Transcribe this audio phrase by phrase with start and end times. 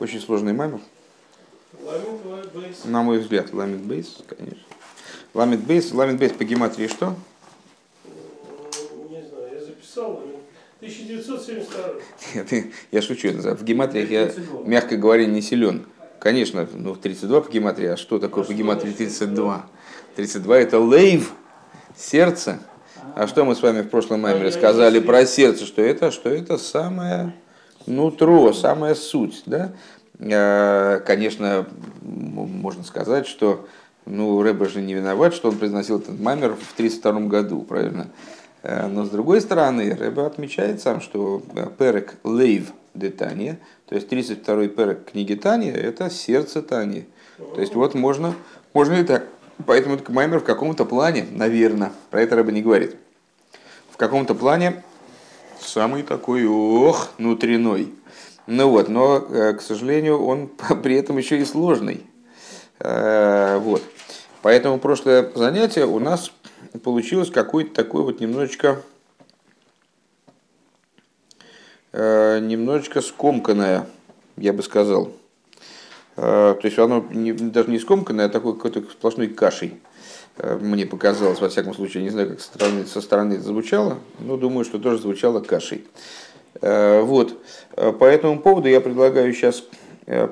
[0.00, 0.80] Очень сложный маймер.
[2.84, 4.62] На мой взгляд, ламит бейс, конечно.
[5.34, 7.14] Ламит бейс, ламит бейс по гематрии что?
[9.08, 10.22] Не знаю, я записал.
[10.80, 11.94] 1972.
[12.34, 13.30] Нет, я шучу.
[13.30, 14.32] В гематриях я,
[14.64, 15.86] мягко говоря, не силен.
[16.18, 19.66] Конечно, ну, 32 по гематрии, а что такое А по гематрии значит 32?
[20.16, 21.32] 32 это лейв,
[21.96, 22.60] сердце.
[23.14, 25.66] А что мы с вами в прошлом маймере я сказали не про сердце?
[25.66, 26.10] Что это?
[26.10, 27.34] Что это самое
[27.86, 29.72] нутро, самая суть, да?
[30.18, 31.66] Э, Конечно,
[32.02, 33.66] можно сказать, что
[34.06, 38.08] ну, Рэбе же не виноват, что он произносил этот маймер в 32 году, правильно?
[38.62, 43.94] Э, Но с другой стороны, Рэбе отмечает сам, что э, перек лейв де Тания, то
[43.94, 47.06] есть 32-й перек книги Тани, это сердце Тани.
[47.54, 48.34] То есть вот можно,
[48.72, 49.26] можно и так.
[49.66, 52.96] Поэтому это маймер в каком-то плане, наверное, про это Рэбе не говорит.
[53.90, 54.82] В каком-то плане
[55.64, 57.92] самый такой, ох, внутренной.
[58.46, 60.48] Ну вот, но, э, к сожалению, он
[60.82, 62.02] при этом еще и сложный.
[62.80, 63.82] Э, Вот.
[64.42, 66.30] Поэтому прошлое занятие у нас
[66.82, 68.82] получилось какое-то такое вот немножечко
[71.92, 73.86] э, немножечко скомканное,
[74.36, 75.12] я бы сказал.
[76.16, 79.80] То есть оно не- даже не скомканное, а такой какой-то сплошной кашей.
[80.38, 83.98] Э, Мне показалось, во всяком случае, не знаю, как со стороны, со стороны это звучало,
[84.20, 85.84] но думаю, что тоже звучало кашей.
[86.60, 87.36] Э, Вот.
[87.76, 89.64] Э, По этому поводу я предлагаю сейчас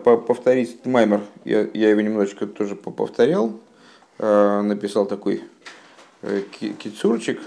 [0.04, 1.22] по- повторить маймер.
[1.44, 3.52] Я, я его немножечко тоже по- повторял.
[4.18, 5.42] Написал такой
[6.20, 7.40] ки- кицурчик.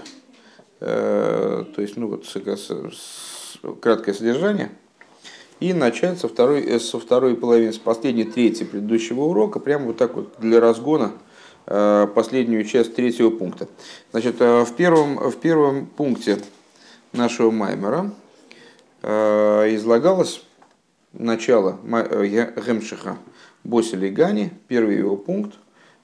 [0.80, 2.26] То есть, ну вот,
[3.80, 4.72] краткое содержание.
[5.60, 10.16] И начать со второй, со второй половины, с последней трети предыдущего урока, прямо вот так
[10.16, 11.12] вот для разгона
[11.66, 13.68] последнюю часть третьего пункта.
[14.12, 16.38] Значит, э, в первом, в первом пункте
[17.12, 18.12] нашего Маймера
[19.02, 20.42] э, излагалось
[21.12, 23.18] начало э, Гемшиха
[23.64, 25.54] Босили Гани, первый его пункт,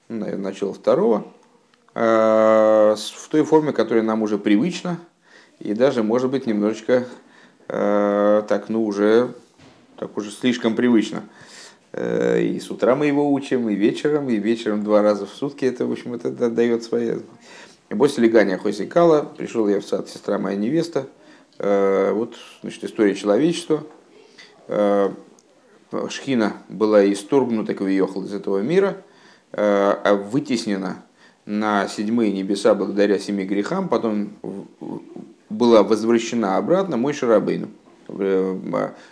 [0.09, 1.27] ну, начало второго,
[1.95, 4.99] э, в той форме, которая нам уже привычна,
[5.61, 7.07] и даже, может быть, немножечко
[7.69, 9.35] э, так, ну, уже,
[9.97, 11.23] так уже слишком привычно.
[11.93, 15.65] Э, И с утра мы его учим, и вечером, и вечером два раза в сутки.
[15.65, 17.19] Это, в общем, это да- дает свои...
[17.91, 21.07] После легания Хосикала пришел я в сад, сестра моя невеста.
[21.59, 23.85] Э, Вот, значит, история человечества.
[24.69, 25.11] Э,
[26.09, 28.97] Шхина была исторгнута, как въехал из этого мира,
[29.53, 31.05] а вытеснена
[31.45, 34.31] на седьмые небеса благодаря семи грехам, потом
[35.51, 37.69] была возвращена обратно мой Шарабейну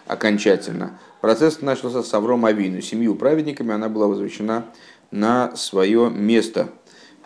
[0.07, 0.99] окончательно.
[1.21, 2.81] Процесс начался с Авром Авину.
[2.81, 4.65] Семью праведниками она была возвращена
[5.11, 6.69] на свое место.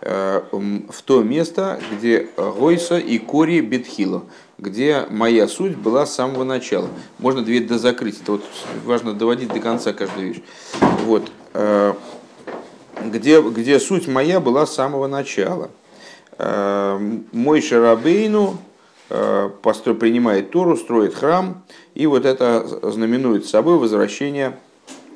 [0.00, 4.24] Э, В то место, где Гойса и Кори Бетхило,
[4.58, 6.88] где моя суть была с самого начала.
[7.18, 8.20] Можно дверь до закрыть.
[8.20, 8.44] Это вот
[8.84, 10.42] важно доводить до конца каждую вещь.
[11.06, 11.30] Вот.
[11.54, 11.94] Э,
[13.04, 15.70] Где, где суть моя была с самого начала.
[16.38, 16.98] Э,
[17.32, 18.73] Мой Шарабейну э,
[19.98, 21.64] принимает Тору, строит храм,
[21.94, 24.58] и вот это знаменует собой возвращение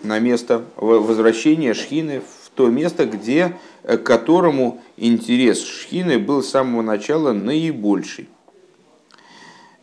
[0.02, 6.50] на место, возвращение Шхины в то место, где, э, к которому интерес Шхины был с
[6.50, 8.28] самого начала наибольший.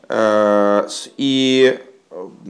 [0.07, 0.87] Э,
[1.17, 1.79] И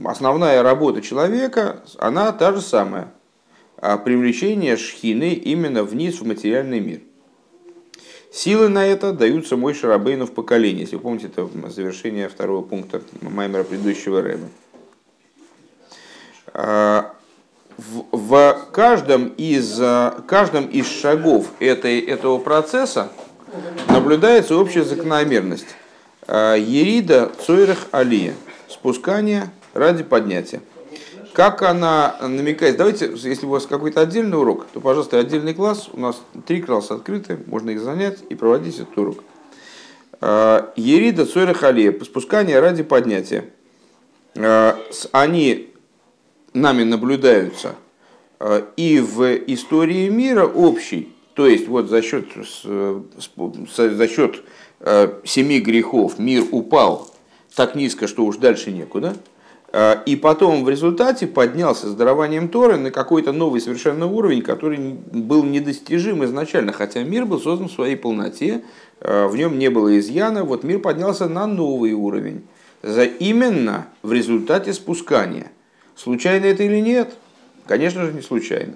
[0.04, 3.12] основная работа человека, она та же самая.
[4.04, 7.00] Привлечение шхины именно вниз в материальный мир.
[8.36, 10.82] Силы на это даются мой Шарабейну в поколении.
[10.82, 14.48] Если вы помните, это завершение второго пункта Маймера предыдущего Рэба.
[16.52, 17.14] А,
[17.78, 23.08] В, в каждом, из, а, каждом из шагов этой, этого процесса
[23.88, 25.74] наблюдается общая закономерность.
[26.26, 28.34] А, Ерида Цойрах Алия.
[28.68, 30.60] Спускание ради поднятия.
[31.36, 32.78] Как она намекает?
[32.78, 35.90] Давайте, если у вас какой-то отдельный урок, то, пожалуйста, отдельный класс.
[35.92, 39.18] У нас три класса открыты, можно их занять и проводить этот урок.
[40.22, 41.92] А, Ерида Цойрах Алия.
[42.02, 43.50] Спускание ради поднятия.
[44.34, 44.80] А,
[45.12, 45.74] Они
[46.54, 47.74] нами наблюдаются
[48.40, 52.28] э, и в истории мира общей, то есть вот за счет,
[52.64, 54.42] за счет
[55.24, 57.10] семи грехов мир упал
[57.54, 59.14] так низко, что уж дальше некуда,
[60.06, 65.42] и потом в результате поднялся с дарованием Торы на какой-то новый совершенно уровень, который был
[65.44, 68.62] недостижим изначально, хотя мир был создан в своей полноте,
[69.00, 72.46] э, в нем не было изъяна, вот мир поднялся на новый уровень,
[72.82, 75.50] за именно в результате спускания.
[75.94, 77.14] Случайно это или нет?
[77.66, 78.74] Конечно же, не случайно.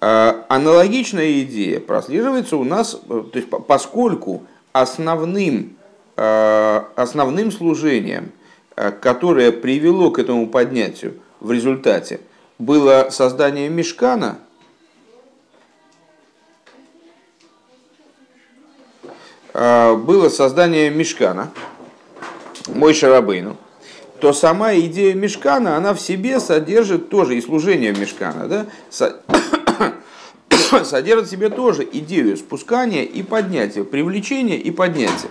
[0.00, 5.76] А, Аналогичная идея прослеживается у нас, э, то есть по- поскольку основным,
[6.16, 8.35] э, основным служением, э,
[8.76, 12.20] которое привело к этому поднятию в результате,
[12.58, 14.38] было создание мешкана,
[19.54, 21.50] а, было создание мешкана,
[22.68, 23.56] мой шарабейну,
[24.20, 28.66] то сама идея мешкана, она в себе содержит тоже и служение мешкана, да,
[30.84, 35.28] содержит в себе тоже идею спускания и поднятия, привлечения и поднятия.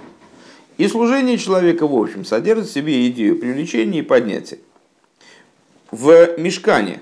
[0.77, 4.60] И служение человека, в общем, содержит в себе идею привлечения и поднятия.
[5.92, 7.00] В мешкане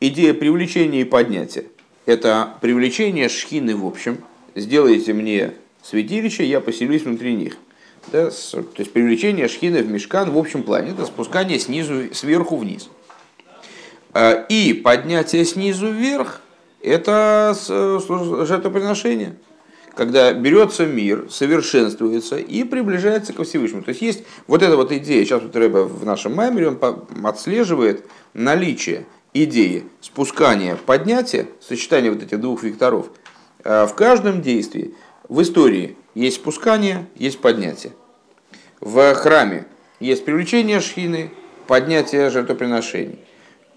[0.00, 1.66] идея привлечения и поднятия–
[2.06, 4.18] это привлечение шхины в общем.
[4.56, 5.52] Сделайте мне
[5.82, 7.56] святилище, я поселюсь внутри них.
[8.10, 10.90] Да, то есть привлечение шхины в мешкан в общем плане.
[10.90, 12.88] Это спускание снизу, сверху вниз.
[14.12, 16.40] А, и поднятие снизу вверх–
[16.82, 19.36] это жертвоприношение
[19.94, 23.82] когда берется мир, совершенствуется и приближается ко Всевышнему.
[23.82, 26.78] То есть есть вот эта вот идея, сейчас вот Рэба в нашем маймере, он
[27.24, 33.08] отслеживает наличие идеи спускания, поднятия, сочетания вот этих двух векторов
[33.64, 34.94] а, в каждом действии.
[35.28, 37.92] В истории есть спускание, есть поднятие.
[38.80, 39.66] В храме
[40.00, 41.30] есть привлечение шхины,
[41.66, 43.18] поднятие жертвоприношений.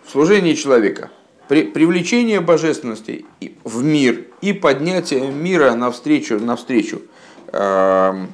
[0.04, 1.12] В служении человека
[1.48, 3.26] при, привлечение божественности
[3.64, 7.02] в мир и поднятие мира навстречу, навстречу,
[7.52, 8.26] э,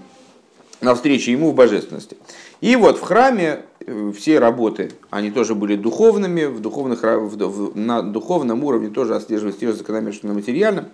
[0.81, 2.17] навстречу ему в божественности.
[2.61, 7.77] И вот в храме э, все работы, они тоже были духовными, в духовных, в, в,
[7.77, 10.85] на духовном уровне тоже отслеживались те же закономерности на материальном.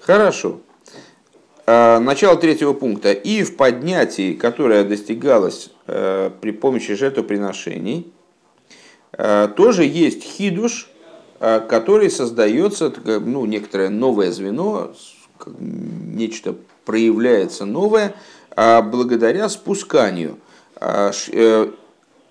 [0.00, 0.60] Хорошо.
[1.66, 3.12] Э, начало третьего пункта.
[3.12, 8.12] И в поднятии, которое достигалось э, при помощи жертвоприношений,
[9.12, 10.93] э, тоже есть хидуш, Э,
[11.40, 14.92] который создается, ну, некоторое новое звено,
[15.58, 16.54] нечто
[16.84, 18.14] проявляется новое,
[18.56, 20.38] а благодаря спусканию.
[20.76, 21.70] А, э,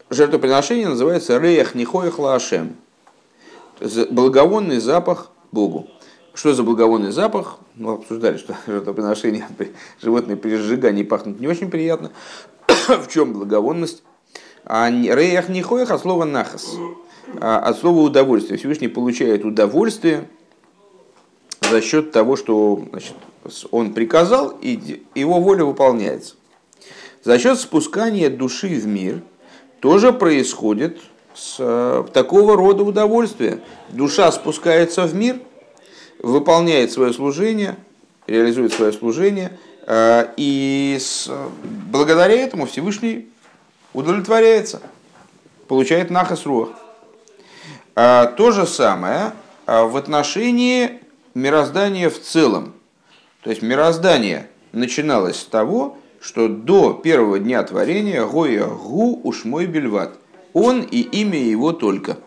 [0.10, 2.76] жертвоприношение называется Реях Нихоях Лаашем.
[4.10, 5.90] Благовонный запах Богу.
[6.34, 7.60] Что за благовонный запах?
[7.76, 9.48] Мы обсуждали, что жертвоприношения
[10.02, 12.12] животные при сжигании пахнут не очень приятно.
[12.68, 14.04] В чем благовонность?
[14.66, 16.76] А Реях Нихоях от слова нахас.
[17.40, 18.58] А, от слова удовольствие.
[18.58, 20.28] Всевышний получает удовольствие
[21.62, 23.14] за счет того, что значит,
[23.72, 26.36] он приказал, и его воля выполняется.
[27.24, 29.22] За счет спускания души в мир
[29.80, 31.00] тоже происходит
[31.34, 33.60] с, э, такого рода удовольствие.
[33.90, 35.40] Душа спускается в мир,
[36.20, 37.78] выполняет свое служение,
[38.28, 41.00] реализует свое служение, э, и
[41.92, 43.30] благодаря этому Всевышний
[43.94, 44.82] удовлетворяется,
[45.68, 46.46] получает нахас.
[47.96, 49.34] А, то же самое
[49.66, 51.00] а, в отношении
[51.36, 52.74] мироздания в целом.
[53.44, 60.18] То есть мироздание начиналось с того, что до первого дня творения Гоя Гу уж бельват.
[60.54, 62.18] Он и имя его только.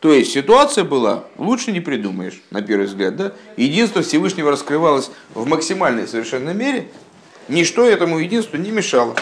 [0.00, 3.16] То есть ситуация была, лучше не придумаешь, на первый взгляд.
[3.16, 3.32] Да?
[3.56, 6.88] Единство Всевышнего раскрывалось в максимальной совершенной мере.
[7.48, 9.16] Ничто этому единству не мешало.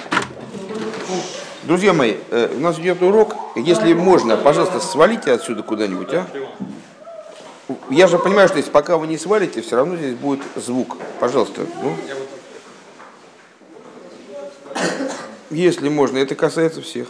[1.67, 3.35] Друзья мои, э, у нас идет урок.
[3.57, 6.25] Если можно, пожалуйста, свалите отсюда куда-нибудь, а?
[7.91, 10.97] Я же понимаю, что если пока вы не свалите, все равно здесь будет звук.
[11.19, 11.97] Пожалуйста, ну.
[15.51, 17.09] Если можно, это касается всех.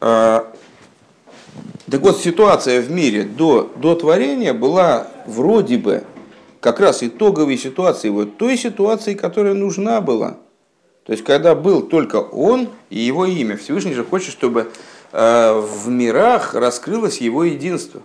[0.00, 0.52] А,
[1.88, 6.04] так вот, ситуация в мире до, до творения была вроде бы
[6.60, 10.38] как раз итоговой ситуацией, вот той ситуации, которая нужна была.
[11.04, 13.56] То есть, когда был только он и его имя.
[13.56, 14.70] Всевышний же хочет, чтобы
[15.10, 18.00] э, в мирах раскрылось его единство.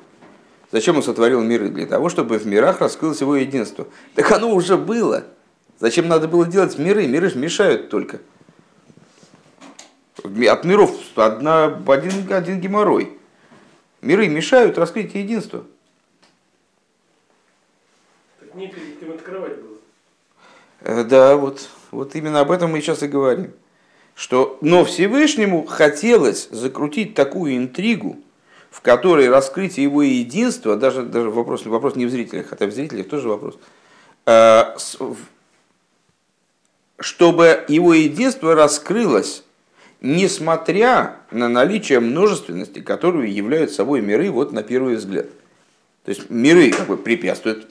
[0.72, 1.70] Зачем он сотворил миры?
[1.70, 3.88] Для того, чтобы в мирах раскрылось его единство.
[4.16, 5.26] Так оно уже было.
[5.80, 7.06] Зачем надо было делать миры?
[7.08, 8.20] Миры же мешают только.
[10.24, 13.12] От миров одна, один, один геморрой.
[14.02, 15.64] Миры мешают раскрытию единства.
[18.58, 19.78] Не перед открывать было.
[20.82, 23.52] Э, да, вот, вот именно об этом мы сейчас и говорим.
[24.16, 28.18] Что, но Всевышнему хотелось закрутить такую интригу,
[28.72, 33.08] в которой раскрытие его единства, даже, даже вопрос, вопрос не в зрителях, хотя в зрителях
[33.08, 33.60] тоже вопрос,
[34.26, 34.76] э,
[37.00, 39.44] чтобы его единство раскрылось
[40.02, 45.28] несмотря на наличие множественности, которую являют собой миры вот на первый взгляд.
[46.08, 47.68] То есть миры как бы препятствуют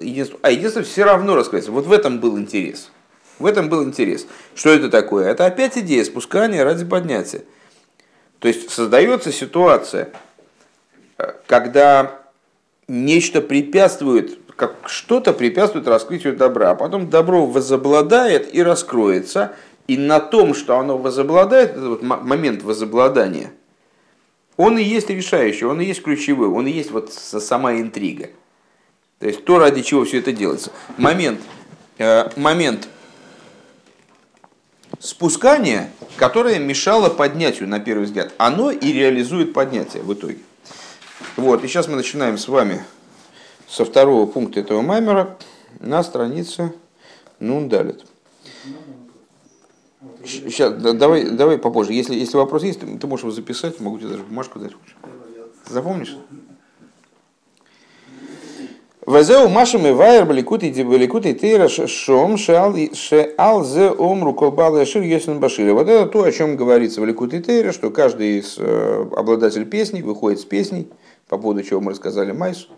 [0.00, 1.70] единству, а единство все равно раскрывается.
[1.70, 2.90] Вот в этом был интерес.
[3.38, 4.26] В этом был интерес.
[4.56, 5.28] Что это такое?
[5.28, 7.44] Это опять идея спускания ради поднятия.
[8.40, 10.10] То есть создается ситуация,
[11.46, 12.20] когда
[12.88, 19.52] нечто препятствует как что-то препятствует раскрытию добра, а потом добро возобладает и раскроется,
[19.86, 23.52] и на том, что оно возобладает, этот вот момент возобладания,
[24.58, 28.28] он и есть решающий, он и есть ключевой, он и есть вот сама интрига.
[29.20, 30.72] То есть то, ради чего все это делается.
[30.98, 31.40] Момент,
[31.96, 32.88] э, момент
[34.98, 40.40] спускания, которое мешало поднятию, на первый взгляд, оно и реализует поднятие в итоге.
[41.36, 42.82] Вот, и сейчас мы начинаем с вами
[43.68, 45.36] со второго пункта этого маймера
[45.78, 46.72] на странице
[47.38, 48.04] Нундалит.
[50.24, 51.92] Сейчас, давай, давай попозже.
[51.92, 54.72] Если, если вопрос есть, ты, можешь его записать, могу тебе даже бумажку дать.
[55.68, 56.16] Запомнишь?
[59.06, 64.84] Везеу машем и вайер баликут и баликут и тейра шом шеал шеал зе омру колбала
[64.84, 65.72] шир есен башире.
[65.72, 69.64] Вот это то, о чем говорится в Ликут и тейра, что каждый из э, обладатель
[69.64, 70.88] песни выходит с песней,
[71.26, 72.68] по поводу чего мы рассказали Майсу.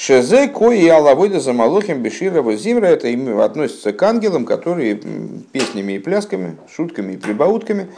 [0.00, 4.94] Шезе кои алавойда за малохим беширова зимра, это имя относится к ангелам, которые
[5.52, 7.90] песнями и плясками, шутками и прибаутками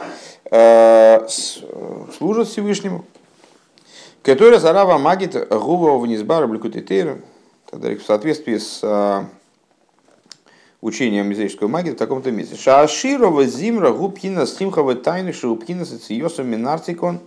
[0.51, 1.25] э,
[2.17, 3.05] служат Всевышнему.
[4.21, 7.19] Который зарава магит гува внизбара бликутитейра,
[7.71, 9.23] в соответствии с э,
[10.81, 12.57] учением мизерической магии в таком-то месте.
[12.57, 17.21] Шааширова зимра губкина симхова тайны шаупкина сациосом минартикон,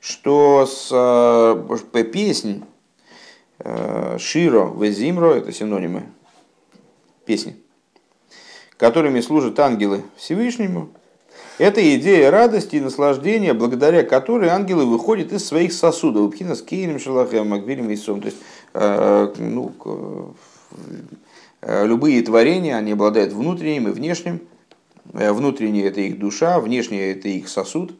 [0.00, 2.71] что с э, песнь Э,
[4.18, 6.04] Широ, Везимро, это синонимы
[7.24, 7.56] песни,
[8.76, 10.90] которыми служат ангелы Всевышнему.
[11.58, 16.32] Это идея радости и наслаждения, благодаря которой ангелы выходят из своих сосудов.
[16.32, 17.96] Пхина с Кейнем, Шалахем, Маквилем и.
[17.96, 18.38] То есть,
[18.74, 19.72] э, ну,
[21.60, 24.40] э, любые творения, они обладают внутренним и внешним.
[25.04, 27.92] Внутреннее– это их душа, внешнее– это их сосуд.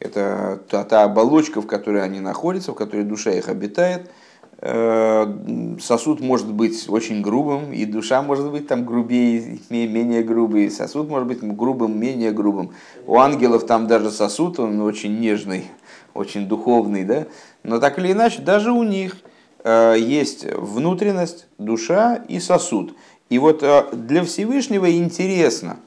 [0.00, 4.21] Это та, та оболочка, в которой они находятся, в которой душа их обитает– Э,
[4.62, 11.26] сосуд может быть очень грубым, и душа может быть там грубее, менее грубый, сосуд может
[11.26, 12.70] быть грубым, менее грубым.
[13.08, 15.64] У ангелов там даже сосуд, он очень нежный,
[16.14, 17.26] очень духовный, да?
[17.64, 19.16] но так или иначе, даже у них
[19.64, 22.94] э, есть внутренность, душа и сосуд.
[23.30, 25.78] И вот э, для Всевышнего интересно,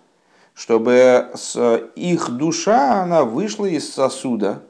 [0.53, 1.31] чтобы
[1.95, 4.63] их душа, она вышла из сосуда,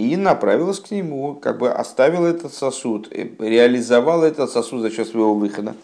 [0.00, 5.34] и направилась к нему, как бы оставила этот сосуд, реализовала этот сосуд за счет своего
[5.34, 5.74] выхода.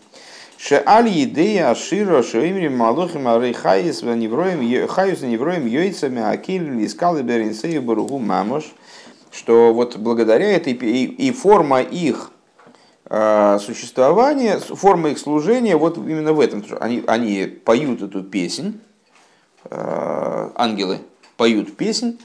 [0.56, 8.35] שעל ידי השירה שאומרים המלאכים הרי החיות הנבראים יוצא מהכלי להתכלל באין סוף ברוך הוא
[8.35, 8.64] ממש,
[9.30, 12.30] что вот благодаря этой и, и форма их
[13.10, 18.80] э, существования, форма их служения, вот именно в этом, они, они поют эту песнь,
[19.64, 21.00] э, ангелы
[21.36, 22.18] поют песнь,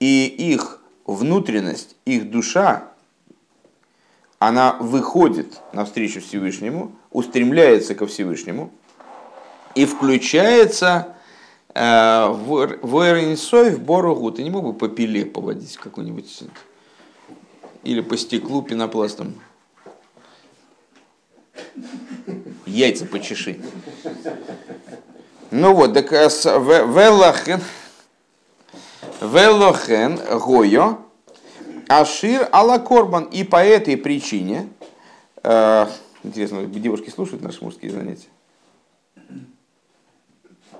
[0.00, 2.88] и их внутренность, их душа,
[4.38, 8.70] она выходит навстречу Всевышнему, устремляется ко Всевышнему
[9.74, 11.16] и включается
[11.74, 14.30] э, в Эренсой, в Борогу.
[14.32, 16.44] Ты не мог бы по пиле поводить какой-нибудь
[17.84, 19.34] или по стеклу пенопластом?
[22.66, 23.60] Яйца почеши.
[25.50, 27.60] Ну вот, так э, Велахен,
[29.20, 30.98] Велохен Гойо
[31.88, 33.24] Ашир Алла Корбан.
[33.24, 34.68] И по этой причине,
[35.42, 35.86] э,
[36.22, 38.28] интересно, девушки слушают наши мужские занятия?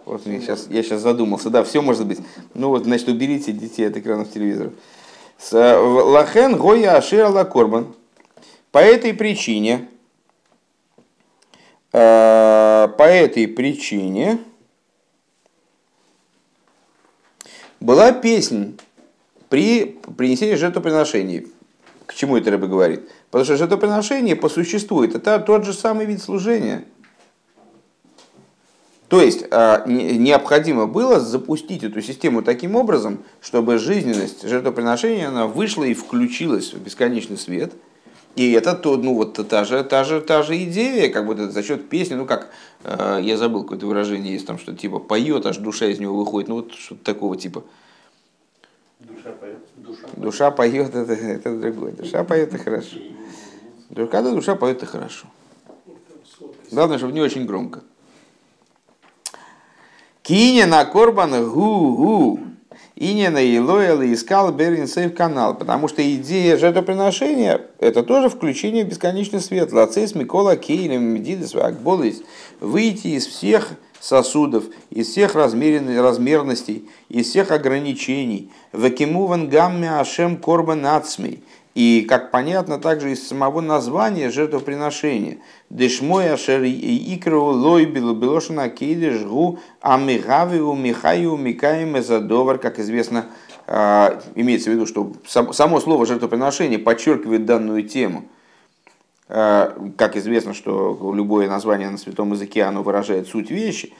[0.05, 2.19] Вот мне сейчас, я сейчас задумался, да, все может быть.
[2.53, 4.73] Ну вот, значит, уберите детей от экранов телевизора.
[5.53, 7.95] Э, Лахен Гоя Ашир Алла Корбан.
[8.71, 9.88] По этой причине,
[11.93, 14.38] э, по этой причине,
[17.85, 18.79] была песнь
[19.50, 21.49] при принесении жертвоприношений.
[22.07, 23.09] К чему это рыба говорит?
[23.31, 26.85] Потому что жертвоприношение по существу это тот же самый вид служения.
[29.09, 35.85] То есть а, необходимо было запустить эту систему таким образом, чтобы жизненность жертвоприношения она вышла
[35.85, 37.75] и включилась в бесконечный свет–
[38.37, 41.62] и это то, ну вот та же, та же, та же идея, как бы за
[41.62, 42.50] счет песни, ну как,
[42.83, 46.49] э, я забыл какое-то выражение есть там, что типа поет, аж душа из него выходит,
[46.49, 47.62] ну вот что-то такого типа.
[48.99, 49.59] Душа поет.
[49.76, 51.93] Душа, душа поет, это, это другое.
[51.93, 52.97] Душа поет, это хорошо.
[53.95, 55.26] Когда душа поет, это хорошо.
[56.73, 57.83] Главное, чтобы не очень громко.
[60.23, 62.40] כי הנה הקרבן הוא
[62.97, 68.89] הוא ענין העלאה להתכלל באין סוף כנ״ל, потому что идея жертвоприношения– это тоже включение в
[68.89, 69.73] бесконечный свет.
[69.73, 72.23] לצאת מכל הכלים מדידות הגבלות
[72.61, 78.53] выйти из всех сосудов, из всех размерностей, из всех ограничений.
[78.73, 81.43] וכמובן גם משם קרבן עצמו.
[81.75, 85.38] И, как понятно, также из самого названия жертвоприношения.
[85.71, 93.26] Дешмоя шер икру лой белошина кейдеш гу амигавиу михаю микаем задовар, как известно,
[93.66, 98.25] а, имеется в виду, что само слово жертвоприношение подчеркивает данную тему.
[99.28, 103.93] А, как известно, что любое название на святом языке оно выражает суть вещи.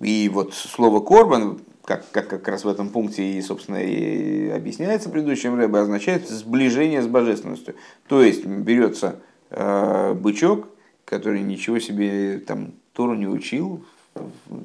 [0.00, 5.10] И вот слово корбан как, как как раз в этом пункте и, собственно, и объясняется
[5.10, 7.74] предыдущим рэбе, означает сближение с божественностью.
[8.08, 9.16] То есть берется
[9.50, 10.68] э, бычок,
[11.04, 13.84] который ничего себе там Тору не учил,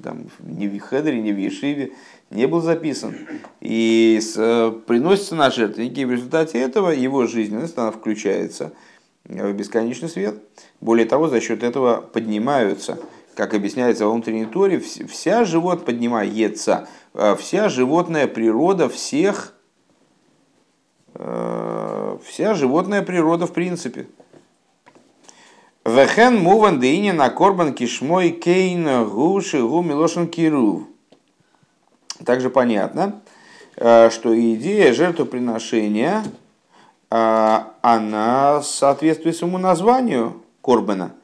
[0.03, 1.93] там, ни в Хедере, ни в Ешиве,
[2.29, 3.15] не был записан.
[3.59, 8.71] И с, э, приносится на жертвенники, и в результате этого его жизненность она включается
[9.25, 10.41] в бесконечный свет.
[10.79, 12.99] Более того, за счет этого поднимаются
[13.39, 19.53] как объясняется в внутренней торе, вся живот поднимается, э, вся животная природа всех,
[21.13, 24.07] э, вся животная природа в принципе.
[25.85, 30.83] Вехен муван дейни на корбан кишмой кейн гуши гу милошин кирув.
[32.25, 33.21] Также понятно,
[33.77, 36.25] э, что идея жертвоприношения,
[37.09, 41.13] она соответствует своему названию корбана–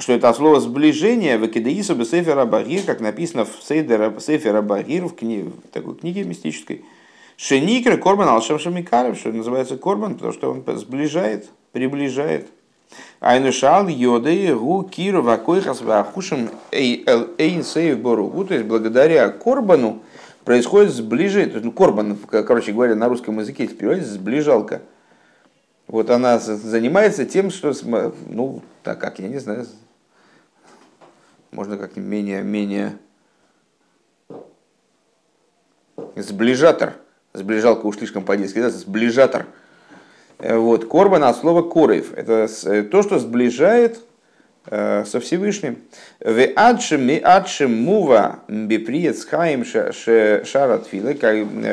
[0.00, 5.50] что это слово сближение в Экидеису Бесефера Багир, как написано в Сейфера Багир, в, книге,
[5.50, 6.84] в такой книге мистической.
[7.36, 12.48] Шеникер Корбан Алшем Шамикарев, что называется Корбан, потому что он сближает, приближает.
[13.20, 20.00] Айнушал йоды гу киру вакойхас вахушем эйн сейв боругу, то есть благодаря Корбану
[20.44, 21.60] происходит сближение.
[21.62, 24.82] Ну, Корбан, короче говоря, на русском языке переводится сближалка.
[25.86, 27.72] Вот она занимается тем, что,
[28.28, 29.66] ну, так как, я не знаю,
[31.50, 32.98] можно как менее, менее
[36.16, 36.94] сближатор.
[37.32, 39.46] Сближалка уж слишком по-детски, да, сближатор.
[40.38, 42.12] Э, вот, корбан от слова корев.
[42.14, 44.00] Это э, то, что сближает
[44.66, 45.78] э, со Всевышним.
[46.18, 51.12] В адшим мува биприет хаим шарат фила,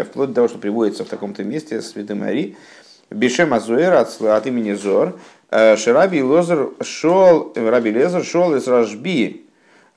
[0.03, 2.57] вплоть до того, что приводится в таком-то месте Святой Марии,
[3.09, 5.17] Бишем Азуэр от имени Зор,
[5.49, 9.46] Шараби Лозер шел, Раби Лезер шел из Рашби,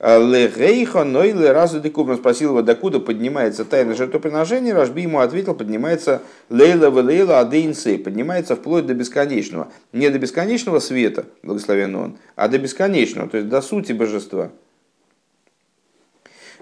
[0.01, 6.23] Легейха, но или разу декубран спросил его, докуда поднимается тайна жертвоприношения, Рашби ему ответил, поднимается
[6.49, 9.71] лейла в лейла адейнсей, поднимается вплоть до бесконечного.
[9.93, 14.49] Не до бесконечного света, благословен он, а до бесконечного, то есть до сути божества.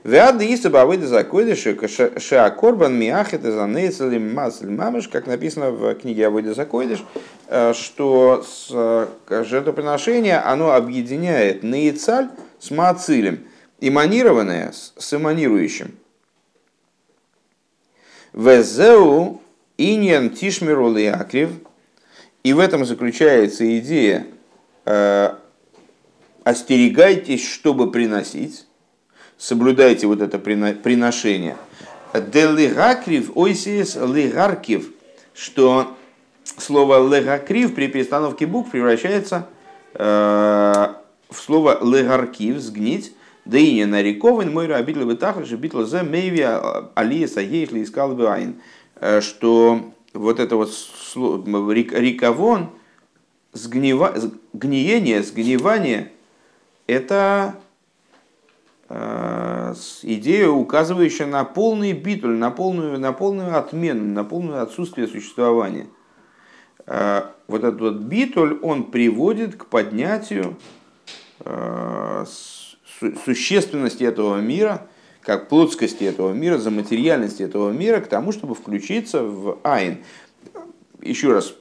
[0.04, 1.78] Веады иса бавыда закойдыши
[2.17, 7.04] шеакорбан миахет из анейцелим масль мамыш, как написано в книге Авойда Закойдыш,
[7.47, 13.47] э, что э, жертвоприношение, оно объединяет нейцаль с маацилем,
[13.79, 15.95] эманированное с эманирующим.
[18.33, 19.41] Везеу
[19.77, 21.49] иньян тишмиру лиакрив.
[22.43, 24.25] И в этом заключается идея
[24.85, 25.33] э,
[26.43, 28.65] остерегайтесь, чтобы приносить,
[29.37, 31.57] соблюдайте вот это приношение.
[32.13, 34.89] Делигакрив ойсис лигаркив,
[35.33, 35.97] что
[36.43, 39.47] слово легакрив при перестановке букв превращается
[39.93, 40.93] э,
[41.29, 43.13] в слово легаркив, сгнить,
[43.45, 48.61] да и не нарикован мой рабитл бетахр, же битл за мейвия алия саейшли искал айн,
[48.95, 50.69] э, что вот это вот
[51.15, 52.69] риковон,
[53.53, 54.13] сгнива,
[54.53, 56.11] гниение, сгнивание,
[56.87, 57.55] это
[58.89, 65.87] идея, указывающая на полный битуль, на полную, на полную отмену, на полное отсутствие существования.
[66.87, 70.57] Э, вот этот вот битуль, он приводит к поднятию
[73.25, 74.88] существенности этого мира,
[75.21, 79.99] как плотскости этого мира, за материальности этого мира, к тому, чтобы включиться в Айн.
[81.02, 81.54] Еще раз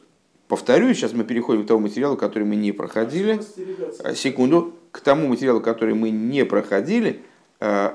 [0.49, 3.41] повторю, сейчас мы переходим к тому материалу, который мы не проходили.
[4.03, 4.75] Э, секунду.
[4.91, 7.21] К тому материалу, который мы не проходили,
[7.61, 7.91] э,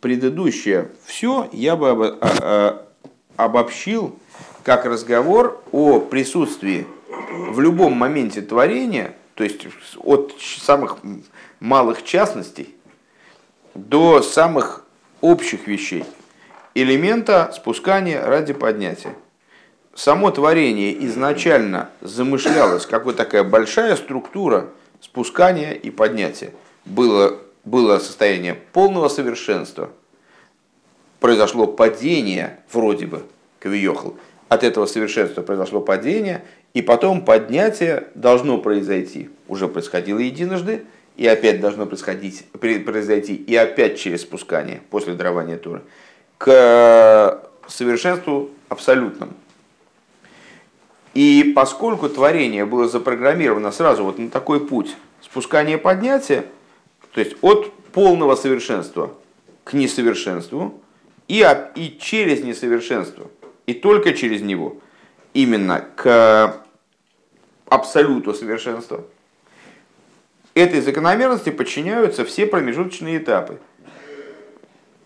[0.00, 2.18] предыдущее все я бы
[3.36, 4.18] обобщил
[4.64, 6.86] как разговор о присутствии
[7.50, 9.66] в любом моменте творения– то есть
[9.98, 10.98] от самых
[11.60, 12.74] малых частностей
[13.74, 14.84] до самых
[15.20, 16.04] общих вещей,
[16.74, 19.14] элемента спускания ради поднятия.
[19.94, 26.52] Само творение изначально замышлялось, как вот такая большая структура спускания и поднятия.
[26.84, 29.90] Было, было состояние полного совершенства.
[31.20, 33.22] Произошло падение, вроде бы,
[33.60, 34.16] Кавиохал.
[34.48, 39.30] От этого совершенства произошло падение, и потом поднятие должно произойти.
[39.48, 40.84] Уже происходило единожды,
[41.16, 45.82] и опять должно происходить, произойти, и опять через спускание, после дарования Тура,
[46.38, 49.34] к совершенству абсолютному.
[51.14, 56.46] И поскольку творение было запрограммировано сразу вот на такой путь спускания поднятия,
[57.12, 59.12] то есть от полного совершенства
[59.64, 60.80] к несовершенству
[61.28, 63.30] и, и через несовершенство,
[63.66, 64.78] и только через него,
[65.34, 66.62] именно к
[67.68, 69.04] абсолюту совершенства,
[70.54, 73.58] этой закономерности подчиняются все промежуточные этапы.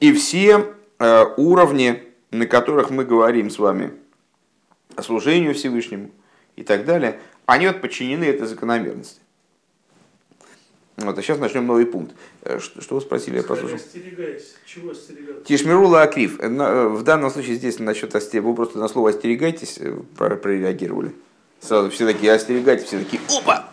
[0.01, 3.93] И все э, уровни, на которых мы говорим с вами
[4.97, 6.11] о служению Всевышнему
[6.57, 9.21] и так далее, они вот подчинены этой закономерности.
[10.97, 12.15] Вот, а сейчас начнем новый пункт.
[12.43, 13.79] Э, что, что вы спросили, я послушал?
[14.65, 14.93] Чего?
[15.45, 16.41] Тишмирула Акрив.
[16.41, 19.79] Э, э, в данном случае здесь насчет остерегайтесь, вы просто на слово остерегайтесь
[20.17, 21.13] прореагировали.
[21.61, 23.69] Сразу все такие остерегайтесь, все такие опа!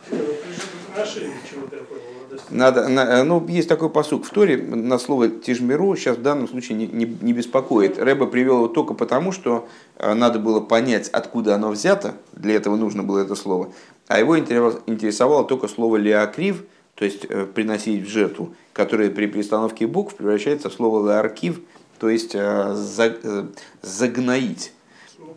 [2.50, 6.78] Надо, на, ну, есть такой посук в Торе на слово тижмиру, сейчас в данном случае
[6.78, 7.98] не, не, не беспокоит.
[7.98, 13.04] Рэба привел его только потому, что надо было понять, откуда оно взято, для этого нужно
[13.04, 13.72] было это слово.
[14.08, 16.64] А его интересовало только слово леакрив,
[16.96, 21.62] то есть э, приносить в жертву, которое при перестановке букв превращается в слово ларкив,
[22.00, 23.46] то есть э, э,
[23.82, 24.74] загноить.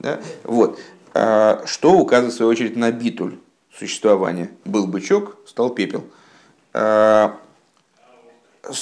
[0.00, 0.20] Да?
[0.44, 0.78] Вот.
[1.14, 3.38] А, что указывает в свою очередь на битуль
[3.74, 4.50] существования.
[4.64, 6.04] Был бычок, стал пепел.
[6.74, 7.38] А,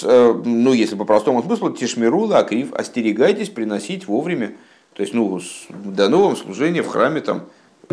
[0.02, 4.54] ну, если по простому смыслу, тишмирула, акрив, остерегайтесь приносить вовремя.
[4.94, 7.44] То есть, ну, до нового служения в храме там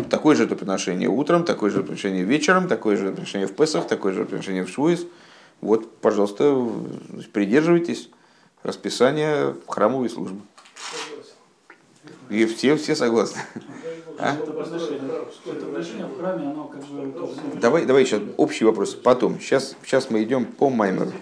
[0.08, 4.18] Такое же жертвоприношение утром, такое же жертвоприношение вечером, такое же жертвоприношение в Песах, такое же
[4.18, 5.06] жертвоприношение в Шуис.
[5.60, 6.56] Вот, пожалуйста,
[7.32, 8.10] придерживайтесь
[8.62, 10.40] расписания храмовой службы.
[12.30, 13.42] И все, все согласны.
[14.18, 14.36] А?
[17.60, 18.94] Давай, давай сейчас общий вопрос.
[18.94, 19.40] Потом.
[19.40, 21.12] Сейчас, сейчас мы идем по Маймеру.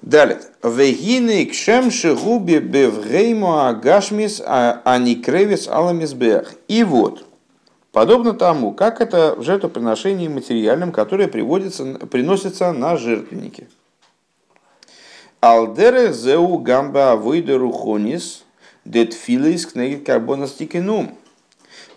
[0.00, 0.40] Далее.
[0.64, 6.54] Вегины кшемши губи бевгеймо агашмис аникревис аламисбех.
[6.68, 7.26] И вот,
[7.92, 13.68] подобно тому, как это в жертвоприношении материальном, которое приводится, приносится на жертвенники.
[15.40, 18.42] Алдере зеу гамба авойдеру хонис
[18.86, 21.18] детфилис кнегит карбонастикинум.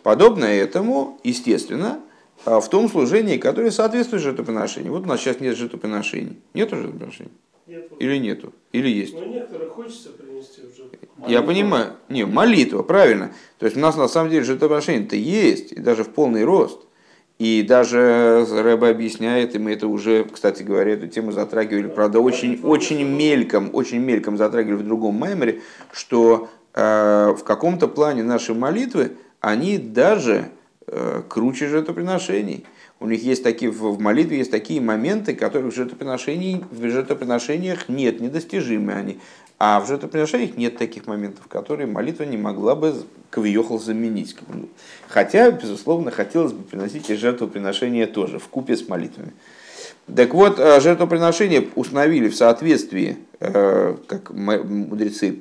[0.03, 2.01] Подобно этому, естественно,
[2.45, 4.91] в том служении, которое соответствует жертвоприношению.
[4.91, 6.37] Вот у нас сейчас нет жертвоприношений.
[6.53, 7.31] Нет жертвоприношений.
[7.67, 7.91] Нет.
[7.99, 8.53] Или нету?
[8.71, 9.13] Или есть?
[9.13, 10.89] Ну, некоторые хочется принести уже.
[11.27, 11.93] Я понимаю.
[12.07, 13.33] Не, молитва, правильно.
[13.59, 16.79] То есть у нас на самом деле жертвоприношение-то есть, и даже в полный рост.
[17.39, 22.59] И даже Рэба объясняет, и мы это уже, кстати говоря, эту тему затрагивали, правда, очень,
[22.63, 29.11] очень мельком, очень мельком затрагивали в другом маймере, что э, в каком-то плане наши молитвы,
[29.39, 30.49] они даже
[30.87, 32.65] э, круче жертвоприношений.
[32.99, 38.19] У них есть такие, в молитве есть такие моменты, которые в, жертвоприношении, в жертвоприношениях нет,
[38.19, 39.19] недостижимы они.
[39.59, 42.95] А в жертвоприношениях нет таких моментов, которые молитва не могла бы
[43.29, 44.35] кавиохал заменить.
[45.07, 49.33] Хотя, безусловно, хотелось бы приносить и жертвоприношения тоже, в купе с молитвами.
[50.13, 55.39] Так вот, э, жертвоприношения установили в соответствии, э, как мудрецы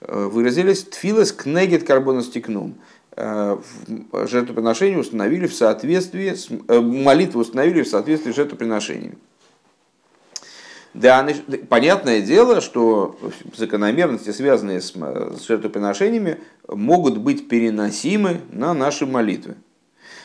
[0.00, 2.74] э, выразились, тфилос кнегет карбоностикнум.
[2.74, 9.16] Э, жертвоприношения установили в соответствии с, э, молитву установили в соответствии с жертвоприношениями.
[10.92, 11.26] Да,
[11.68, 13.18] понятное дело, что
[13.54, 19.56] закономерности, связанные с, с жертвоприношениями, могут быть переносимы на наши молитвы.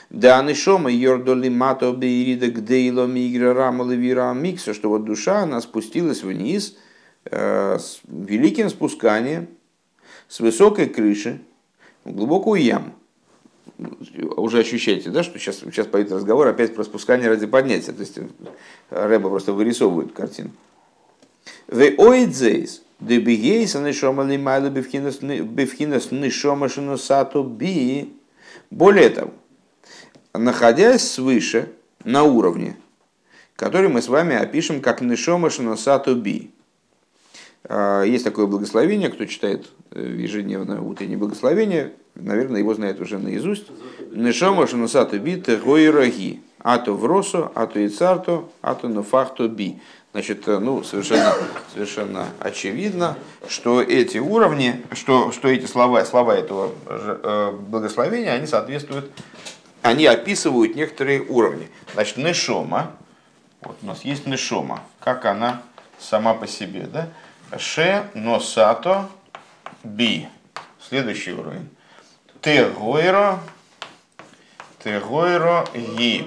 [0.10, 6.24] Да, нишома йордоли мато бейрида гдейло мигра рамала вира микса, что вот душа, она спустилась
[6.24, 6.78] вниз
[7.26, 9.48] э, с великим спусканием,
[10.28, 11.42] с высокой крыши,
[12.06, 12.94] глубокую яму.
[14.38, 17.92] Уже ощущаете, да, что сейчас, сейчас пойдет разговор опять про спускание ради поднятия.
[17.92, 18.28] То есть э,
[18.90, 20.52] Рэба просто вырисовывает картину.
[21.68, 25.22] Вы оидзейс, дебигейс, нишома лимайла бифхинас
[26.12, 28.14] нишома шинусату би.
[28.70, 29.32] Более того,
[30.34, 31.70] находясь свыше,
[32.04, 32.78] на уровне,
[33.56, 36.52] который мы с вами опишем как нишома шинусату би.
[37.74, 43.68] А, есть такое благословение, кто читает э, ежедневное утреннее благословение, наверное, его знает уже наизусть.
[44.12, 46.42] Нешома шанусату би тегойраги.
[46.60, 49.80] Ато в росу, ато и царто, ато нафахто би.
[50.12, 51.34] Значит, э, ну, совершенно,
[51.74, 59.10] совершенно очевидно, что эти уровни, что, что эти слова, слова этого э, благословения, они соответствуют,
[59.82, 61.70] они описывают некоторые уровни.
[61.94, 62.92] Значит, нешома,
[63.62, 65.62] вот у нас есть нешома, как она
[65.98, 67.08] сама по себе, да?
[67.58, 69.10] Ше носато
[69.84, 70.28] би.
[70.80, 71.70] Следующий уровень.
[72.42, 73.40] Тегойро.
[74.84, 76.26] Тегойро и.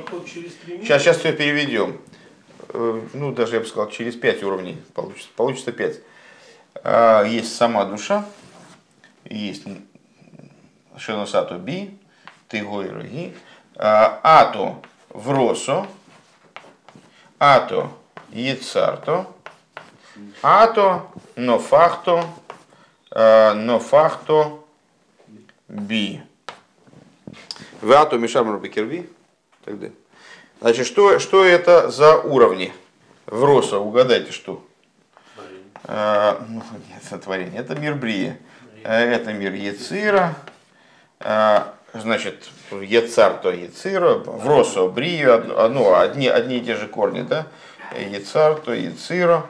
[0.82, 1.98] Сейчас, сейчас все переведем.
[2.68, 6.00] Э, ну, даже я бы сказал, через пять уровней получится, получится 5.
[6.82, 8.26] А, есть сама душа,
[9.24, 9.64] есть
[10.96, 11.98] Шеносату Би,
[12.48, 13.34] тыгойраги,
[13.76, 15.86] ато в росо,
[17.38, 17.90] ато
[18.30, 19.26] яцарто,
[20.42, 22.24] ато нофахто,
[23.54, 24.64] нофахто
[25.68, 26.22] би.
[27.80, 29.08] В ато мишамру бекерви.
[29.64, 29.88] Тогда.
[30.60, 32.72] Значит, что, что это за уровни?
[33.26, 34.64] В росо, угадайте, что?
[35.84, 37.60] А, ну, нет, творение.
[37.60, 38.38] Это мир Брия.
[38.82, 40.34] Это мир Яцира.
[41.20, 47.22] А, значит, Ецар то Яцира, в Росо Брию, ну, одни, одни и те же корни,
[47.22, 47.46] да?
[47.96, 49.46] Ецар то Яцира.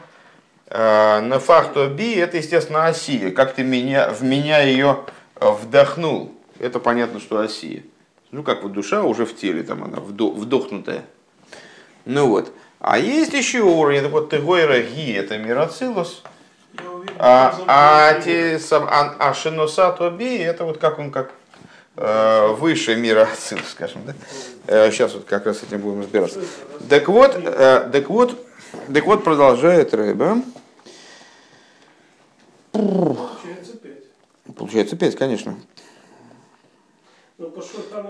[0.76, 3.30] А, на фахто би это, естественно, Осия.
[3.30, 4.98] Как ты меня, в меня ее
[5.36, 6.34] вдохнул.
[6.58, 7.84] Это понятно, что Осия.
[8.32, 11.04] Ну, как вот душа уже в теле, там она вдохнутая.
[12.04, 12.52] Ну вот.
[12.80, 16.24] А есть еще уровень, это вот Тегойра Ги, это Мирацилус.
[17.20, 21.30] А, а, те, а, а Шиноса Би, это вот как он как
[21.96, 24.14] э, выше мира Ацилус, скажем, да?
[24.66, 26.40] Э, сейчас вот как раз с этим будем разбираться.
[26.88, 28.44] Так вот, э, так вот,
[28.92, 30.42] так вот продолжает Рэба.
[32.74, 34.56] Получается пять.
[34.56, 35.56] Получается пять, конечно.
[37.38, 37.52] Ну,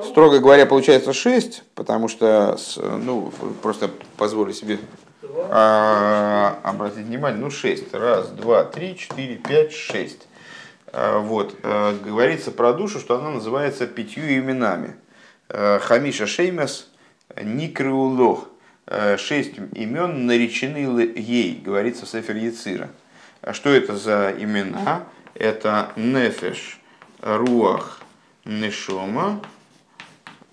[0.03, 4.79] Строго говоря, получается 6, потому что, ну, просто позволю себе
[5.51, 10.27] а, обратить внимание, ну 6, раз, два, три, четыре, пять, шесть.
[10.93, 14.97] А, вот, а, говорится про душу, что она называется пятью именами.
[15.49, 16.89] А, Хамиша Шеймес,
[17.43, 18.49] Никреулох,
[18.87, 22.91] а, шесть имен наречены ей, говорится в Сефер Яцира.
[23.45, 25.05] А что это за имена?
[25.35, 26.81] Это Нефеш,
[27.21, 28.01] Руах,
[28.47, 29.43] Нешома,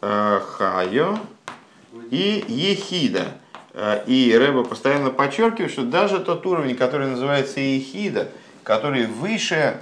[0.02, 1.18] э, Хайо
[2.10, 3.28] и Ехида.
[3.74, 8.28] Э, и Рэба постоянно подчеркивает, что даже тот уровень, который называется Ехида,
[8.64, 9.78] который выше,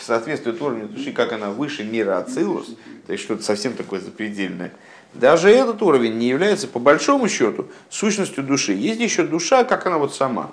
[0.00, 2.68] соответствует уровню души, как она выше мира Ацилус,
[3.06, 4.72] то есть что-то совсем такое запредельное,
[5.12, 8.72] даже этот уровень не является, по большому счету, сущностью души.
[8.72, 10.50] Есть еще душа, как она вот сама,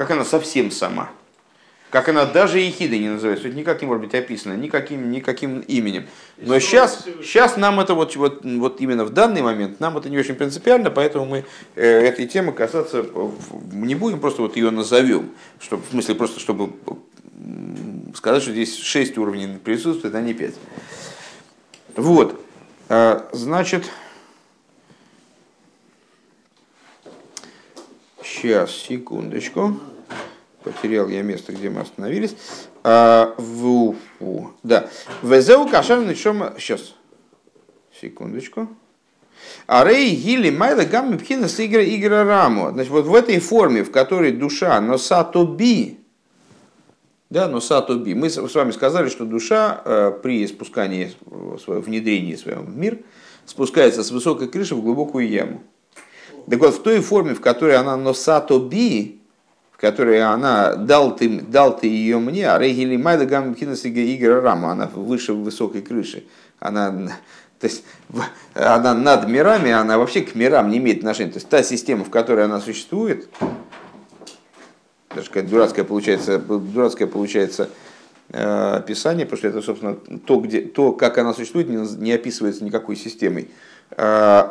[0.00, 1.10] как она совсем сама–
[1.90, 6.06] как она даже ехидой не называется, это никак не может быть описано, никаким, никаким именем.
[6.38, 10.16] Но сейчас, сейчас нам это вот, вот, вот именно в данный момент, нам это не
[10.16, 13.04] очень принципиально, поэтому мы э, этой темы касаться
[13.72, 16.72] не будем, просто вот ее назовем, чтобы, в смысле просто чтобы
[18.14, 20.54] сказать, что здесь шесть уровней присутствует, а не пять.
[21.96, 22.40] Вот,
[22.88, 23.90] э, значит,
[28.22, 29.76] сейчас, секундочку
[30.62, 32.34] потерял я место, где мы остановились.
[32.82, 34.88] А, в, в, да.
[35.22, 36.54] Везеу кашар нишома...
[36.58, 36.94] Сейчас.
[38.00, 38.68] Секундочку.
[39.66, 42.70] А рей гили майла гамми пхина с игра игра раму.
[42.70, 45.98] Значит, вот в этой форме, в которой душа носато би,
[47.30, 51.12] да, носато би, мы с вами сказали, что душа э, при спускании,
[51.66, 52.98] внедрении своего в мир,
[53.46, 55.62] спускается с высокой крыши в глубокую яму.
[56.48, 59.19] Так вот, в той форме, в которой она носато би,
[59.80, 64.86] которой она дал ты, дал ты ее мне, а Рейгили Майда Гамхинас Игра Рама, она
[64.86, 66.24] выше высокой крыши.
[66.58, 66.90] Она,
[67.58, 67.84] то есть,
[68.52, 71.32] она над мирами, она вообще к мирам не имеет отношения.
[71.32, 73.30] То есть та система, в которой она существует,
[75.14, 77.70] даже какая дурацкая получается, дурацкая получается
[78.28, 82.96] э, описание, потому что это, собственно, то, где, то как она существует, не, описывается никакой
[82.96, 83.48] системой.
[83.92, 84.50] Э,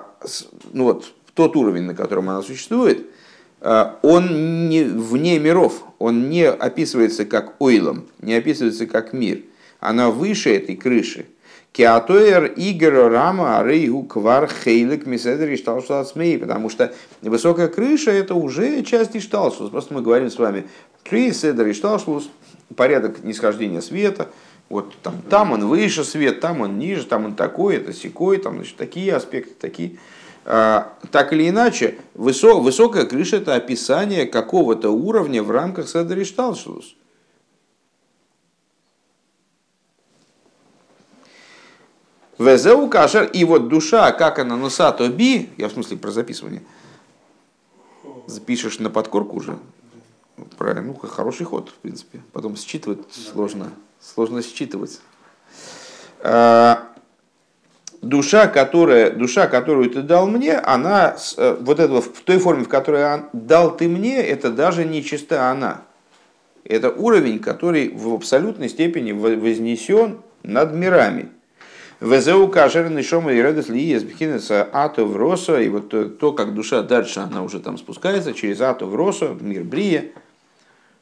[0.73, 3.05] ну вот, тот уровень, на котором она существует–
[3.61, 9.41] он не вне миров, он не описывается как ойлом, не описывается как мир.
[9.79, 11.25] Она выше этой крыши.
[11.71, 19.15] Кеатоэр игр рама рейгу квар хейлик миседер ишталшусацмей, потому что высокая крыша это уже часть
[19.15, 19.69] ишталшус.
[19.69, 20.67] Просто мы говорим с вами,
[21.03, 22.29] три седер ишталшус,
[22.75, 24.29] порядок нисхождения света,
[24.69, 28.55] вот там, там он выше свет, там он ниже, там он такой, это секой, там
[28.55, 29.97] значит, такие аспекты, такие.
[30.51, 36.95] А, так или иначе, высок, высокая крыша– это описание какого-то уровня в рамках Седришталшус.
[42.39, 46.63] Везеу кашер, и вот душа, как она носато би, я в смысле про записывание,
[48.25, 49.59] запишешь на подкорку уже,
[50.57, 54.99] правильно, ну, хороший ход, в принципе, потом считывать сложно, сложно считывать.
[58.01, 62.69] Душа, которая, душа, которую ты дал мне, она, э, вот это в той форме, в
[62.69, 65.81] которой дал ты мне, это даже не чиста она.
[66.63, 71.29] Это уровень, который в абсолютной степени вознесен над мирами.
[71.99, 76.81] Везеу кашер нишома и радость ли езбхинеса ато в росо, и вот то, как душа
[76.81, 80.05] дальше, она уже там спускается через ато в росо, мир брия,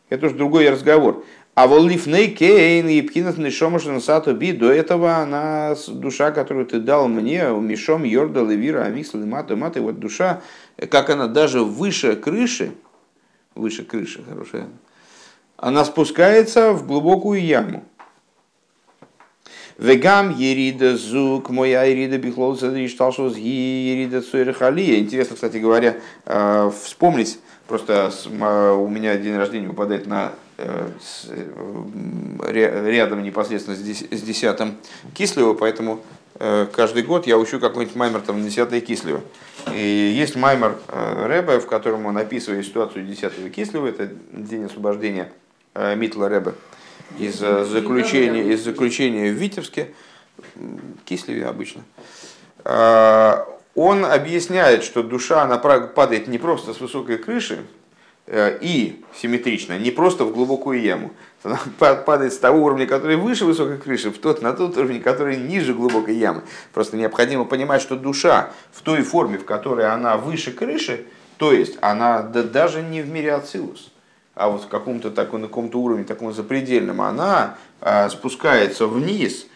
[0.09, 1.23] это уже другой разговор.
[1.57, 7.07] А воллифней кейн и пхинат нишома сату би, до этого она душа, которую ты дал
[7.07, 10.43] мне, мишом йорда левира амиксла мата мата, вот душа,
[10.91, 12.73] как она даже выше крыши,
[13.55, 14.67] выше крыши, хорошая,
[15.57, 17.83] она спускается в глубокую яму.
[19.79, 24.99] Вегам ерида зук, моя ерида бихлол шталшус ерида цуэрхалия.
[24.99, 30.46] Интересно, кстати говоря, э, вспомнить, просто у меня день рождения выпадает на э,
[32.43, 34.77] рядом непосредственно с десятым
[35.13, 36.03] Кислева, поэтому
[36.39, 39.21] э, каждый год я учу какой-нибудь маймер там на 10 Кислева.
[39.75, 39.79] И
[40.17, 45.31] есть маймер Рэбе, в котором он описывает ситуацию 10 Кислева, это день освобождения
[45.75, 46.53] Митла Рэбе
[47.19, 49.93] из э, заключения, из заключения в Витебске,
[51.05, 51.83] Кислеве обычно,
[53.77, 57.76] он объясняет, что душа она падает не просто с высокой крыши э,
[58.29, 61.11] и симметрично, не просто в глубокую яму.
[61.43, 61.59] Она
[62.05, 65.73] падает с того уровня, который выше высокой крыши, в тот, на тот уровень, который ниже
[65.73, 66.43] глубокой ямы.
[66.73, 71.05] Просто необходимо понимать, что душа в той форме, в которой она выше крыши,
[71.37, 73.91] то есть она да, даже не в мире Ацилус,
[74.35, 79.47] а вот в каком-то таком, на каком-то уровне, таком запредельном, она а, спускается вниз,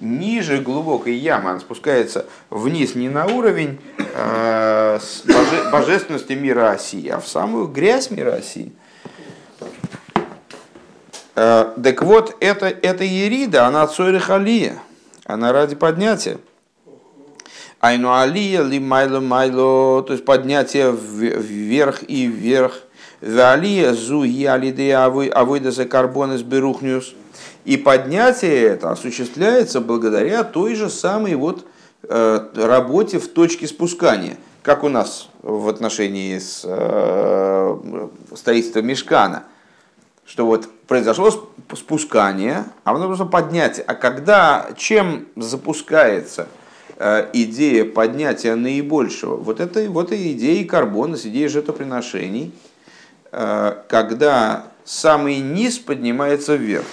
[0.00, 3.78] ниже глубокой ямы, она спускается вниз не на уровень
[4.14, 8.72] а, боже, божественности мира оси, а в самую грязь мира оси.
[11.34, 14.78] А, так вот, это, это Ерида, она Цойрихалия,
[15.24, 16.38] она ради поднятия.
[17.82, 22.80] Айну алия ли майло майло, то есть поднятие вверх и вверх–
[23.22, 27.14] Валия зу ялиды авойда за карбон из берухнюс.
[27.64, 31.64] И поднятие это осуществляется благодаря той же самой вот
[32.02, 39.44] э, работе в точке спускания, как у нас в отношении с э, строительством мешкана,
[40.26, 41.30] что вот произошло
[41.76, 43.84] спускание, а потом просто поднятие.
[43.86, 46.48] А когда чем запускается
[46.98, 52.52] идея поднятия наибольшего, вот это вот и идея карбона, идея жертвоприношений–
[53.32, 56.84] Э, когда самый низ поднимается вверх.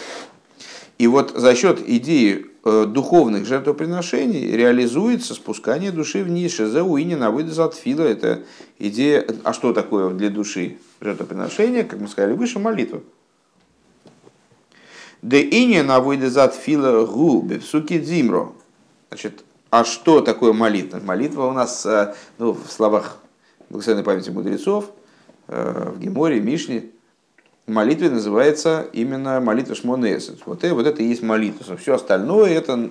[0.98, 6.54] И вот за счет идеи э, духовных жертвоприношений реализуется спускание души вниз.
[6.54, 8.04] Шизауини на от фила.
[8.04, 8.44] Это
[8.80, 9.26] идея...
[9.44, 11.84] А что такое для души жертвоприношение?
[11.84, 13.02] Как мы сказали выше, молитва.
[15.22, 18.54] Де ине на от фила гу суки дзимро.
[19.10, 21.00] Значит, а что такое молитва?
[21.04, 23.18] Молитва у нас, э, ну, в словах
[23.70, 24.92] благословенной памяти мудрецов,
[25.52, 26.86] Э, в Геморе, Мишне,
[27.66, 30.46] молитве называется именно молитва Шмона Эсет.
[30.46, 31.76] Вот, и, вот это и есть молитва.
[31.76, 32.90] Все остальное это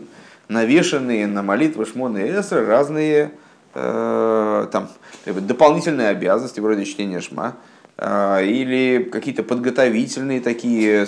[0.48, 2.18] навешенные на молитву Шмона
[2.50, 3.30] разные
[3.74, 4.88] э, там,
[5.24, 7.54] дополнительные обязанности, вроде чтения Шма,
[7.96, 11.06] э, или какие-то подготовительные такие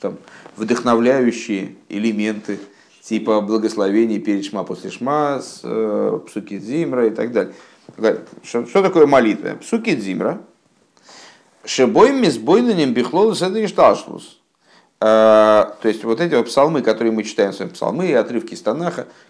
[0.00, 0.16] там,
[0.56, 2.60] вдохновляющие элементы,
[3.04, 7.52] типа благословений перед Шма, после Шма, с, э, Псуки Зимра и так далее.
[8.42, 9.56] Что, что такое молитва?
[9.60, 10.40] Псуки Зимра–
[11.66, 14.40] Шебой мисбойнанем бихлолус это и шталшлус.
[15.00, 18.62] То есть вот эти вот псалмы, которые мы читаем с вами, псалмы и отрывки из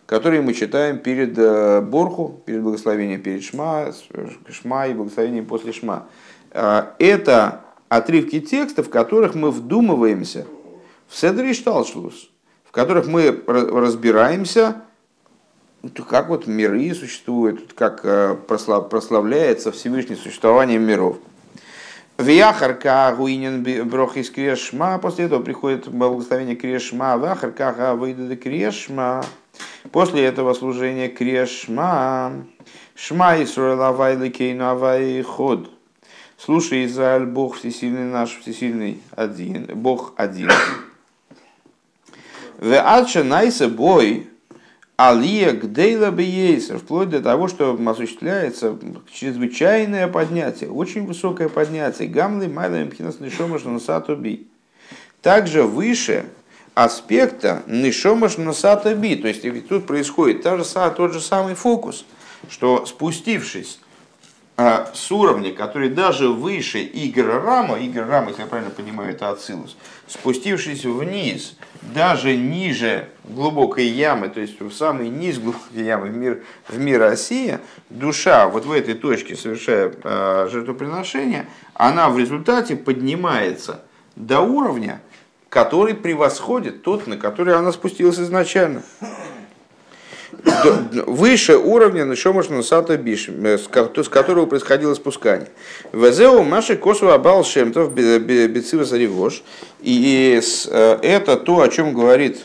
[0.06, 3.92] которые мы читаем перед э, Борху, перед благословением перед Шма,
[4.50, 6.06] Шма и благословением после Шма.
[6.52, 10.46] Э, это отрывки текстов, в которых мы вдумываемся
[11.08, 12.30] в Седри Шталшлус,
[12.74, 14.82] которых мы разбираемся,
[16.08, 21.18] как вот миры существуют, как э, прославляется Всевышнее существование миров–
[22.16, 24.98] Вяхарка гуинен брох из крешма.
[24.98, 27.16] После этого приходит благословение крешма.
[27.16, 29.24] Вяхарка выйдет крешма.
[29.90, 32.32] После этого служения крешма.
[32.94, 35.68] Шма Исруэл авай кейну авай ход.
[36.38, 40.50] Слушай, Израиль, Бог всесильный наш, всесильный один, Бог один.
[42.64, 44.26] В Ача Найса Бой,
[44.96, 48.78] Алия Гдейла Бейсер, вплоть до того, что осуществляется
[49.12, 52.08] чрезвычайное поднятие, очень высокое поднятие.
[52.08, 54.46] Гамлы Майла Мпхинас Нишомаш Насатуби.
[55.20, 56.24] Также выше
[56.72, 59.16] аспекта Нишомаш Насатуби.
[59.16, 60.64] То есть тут происходит та же,
[60.96, 62.06] тот же самый фокус,
[62.48, 63.78] что спустившись
[64.56, 69.76] с уровня, который даже выше Игоря Рама, Игорь Рама, если я правильно понимаю, это Ацилус,
[70.06, 76.42] спустившись вниз, даже ниже глубокой ямы, то есть в самый низ глубокой ямы в мир,
[76.68, 83.82] в мир Россия, душа вот в этой точке, совершая э, жертвоприношение, она в результате поднимается
[84.14, 85.00] до уровня,
[85.48, 88.82] который превосходит тот, на который она спустилась изначально.
[91.06, 95.48] Выше уровня Нишома Шнусата Биш, с которого происходило спускание.
[95.92, 99.42] Везеу Маши Косу Абал Шемтов Бецива Саригош.
[99.80, 100.40] И
[100.70, 102.44] это то, о чем говорит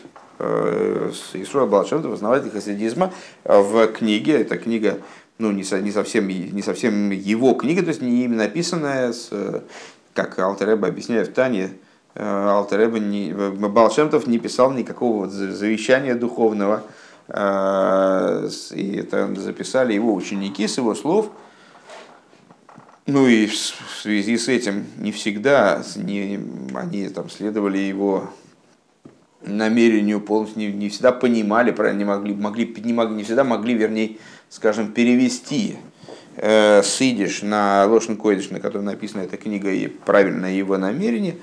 [1.33, 3.11] Исруа Балшемтов, основатель хасидизма,
[3.43, 4.99] в книге, эта книга
[5.37, 9.29] ну, не, не, совсем, не совсем его книга, то есть не именно написанная, с,
[10.13, 11.71] как Алтереба объясняет в Тане,
[12.15, 16.83] Алтереба не, Балшемтов не писал никакого завещания духовного,
[17.31, 21.31] и это записали его ученики с его слов.
[23.05, 26.39] Ну и в связи с этим не всегда не,
[26.75, 28.29] они там следовали его
[29.41, 34.17] намерению полностью, не, не всегда понимали, не могли, могли, не, могли, не всегда могли, вернее,
[34.49, 35.77] скажем, перевести
[36.35, 41.37] э, сидиш на Лошен Койдиш, на котором написана эта книга, и правильно его намерение.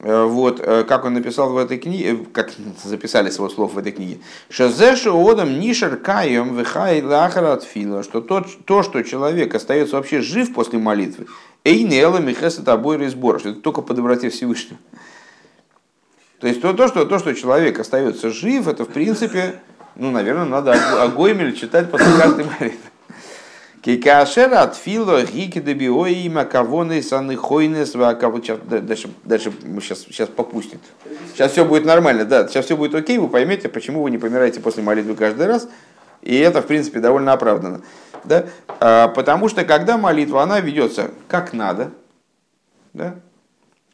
[0.00, 2.52] Э, вот, э, как он написал в этой книге, э, как
[2.84, 4.20] записали его слов в этой книге.
[4.48, 10.54] Шазешу одам нишер каем вихай лахарат фила, что то, то, что человек остается вообще жив
[10.54, 11.26] после молитвы,
[11.64, 14.78] эйнела михеса тобой что это только по доброте Всевышнего.
[16.38, 19.60] То есть то, то, что, то, что человек остается жив, это в принципе,
[19.96, 22.87] ну, наверное, надо Агоймель читать после каждой молитвы.
[23.82, 30.80] Кикашера от фило гики добиои има кавоны саны хойнес дальше, дальше мы сейчас, сейчас попустит.
[31.32, 34.60] Сейчас все будет нормально, да, сейчас все будет окей, вы поймете, почему вы не помираете
[34.60, 35.68] после молитвы каждый раз.
[36.22, 37.82] И это, в принципе, довольно оправдано.
[38.24, 38.46] Да?
[38.80, 41.92] А, потому что когда молитва, она ведется как надо,
[42.92, 43.14] да?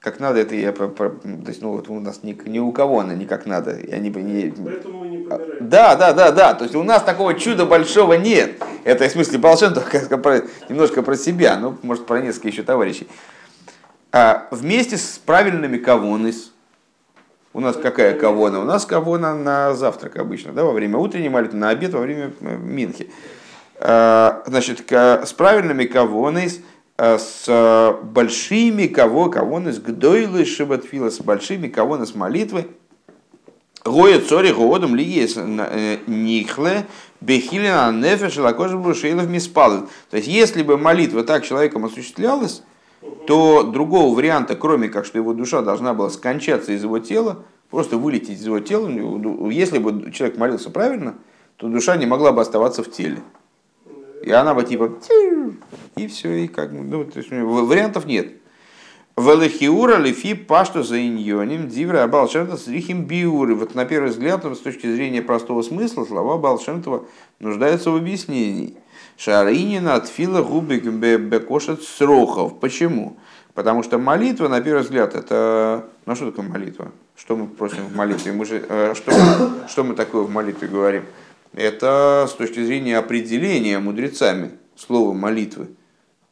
[0.05, 1.11] Как надо, это я, то
[1.47, 3.73] есть, ну, вот у нас ни, ни у кого она не как надо.
[3.73, 5.57] И они, не, Поэтому мы не помираем.
[5.67, 6.53] Да, да, да, да.
[6.53, 8.63] То есть у нас такого чуда большого нет.
[8.85, 13.09] Это в смысле Балшен только про, немножко про себя, ну, может, про несколько еще товарищей.
[14.13, 16.53] А вместе с правильными кавонис,
[17.55, 18.61] у нас какая кавона?
[18.61, 22.31] У нас кавона на завтрак обычно, да, во время утренней молитвы, на обед, во время
[22.43, 23.11] э, минхи.
[23.81, 26.61] А, значит, с правильными Э,
[26.97, 32.67] с э, большими кого, кого с гдойлы шибатфила, с большими кого с молитвы,
[33.85, 36.87] Гоя цори годом ли есть э, нихле
[37.21, 39.89] бехилина нефеш лакожа брушейлов миспал.
[40.11, 42.63] То есть, если бы молитва так человеком осуществлялась,
[43.27, 47.99] то другого варианта, кроме как, что его душа должна была скончаться из его тела, просто
[47.99, 48.89] вылететь из его тела,
[49.51, 51.17] если бы человек молился правильно,
[51.59, 53.19] то душа не могла бы оставаться в теле.
[54.25, 54.91] И она бы типа
[55.97, 58.33] и все, и как ну, то есть, вариантов нет.
[59.17, 63.55] Велихиура лифи пашту за иньоним дивра Абалшемта с рихим биуры.
[63.55, 67.05] Вот на первый взгляд, с точки зрения простого смысла, слова Балшемтова
[67.39, 68.77] нуждаются в объяснении.
[69.17, 72.59] Шаринина от фила губик бекошет срохов.
[72.59, 73.17] Почему?
[73.53, 75.87] Потому что молитва, на первый взгляд, это...
[76.07, 76.91] Ну что такое молитва?
[77.15, 78.33] Что мы просим в молитве?
[78.33, 79.13] Мы же, э, что,
[79.69, 81.05] что мы такое в молитве говорим?
[81.55, 85.69] Это с точки зрения определения мудрецами слова молитвы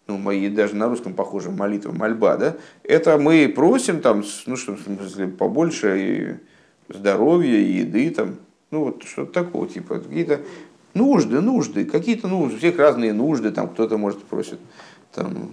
[0.06, 4.72] ну, мои даже на русском похоже, молитва, мольба, да, это мы просим там, ну, что,
[4.74, 6.40] в смысле, побольше
[6.88, 8.36] здоровья, еды, там,
[8.70, 10.40] ну, вот что-то такого, типа, какие-то
[10.94, 14.58] нужды, нужды, какие-то нужды, у всех разные нужды, там, кто-то, может, просит,
[15.14, 15.50] там,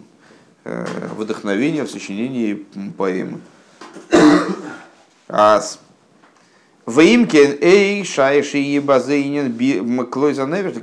[0.65, 2.65] э, вдохновения в сочинении
[2.97, 3.39] поэмы.
[5.28, 5.80] Ас.
[6.90, 10.74] Ваимкен эй шайши ебазейнин клойзаневер,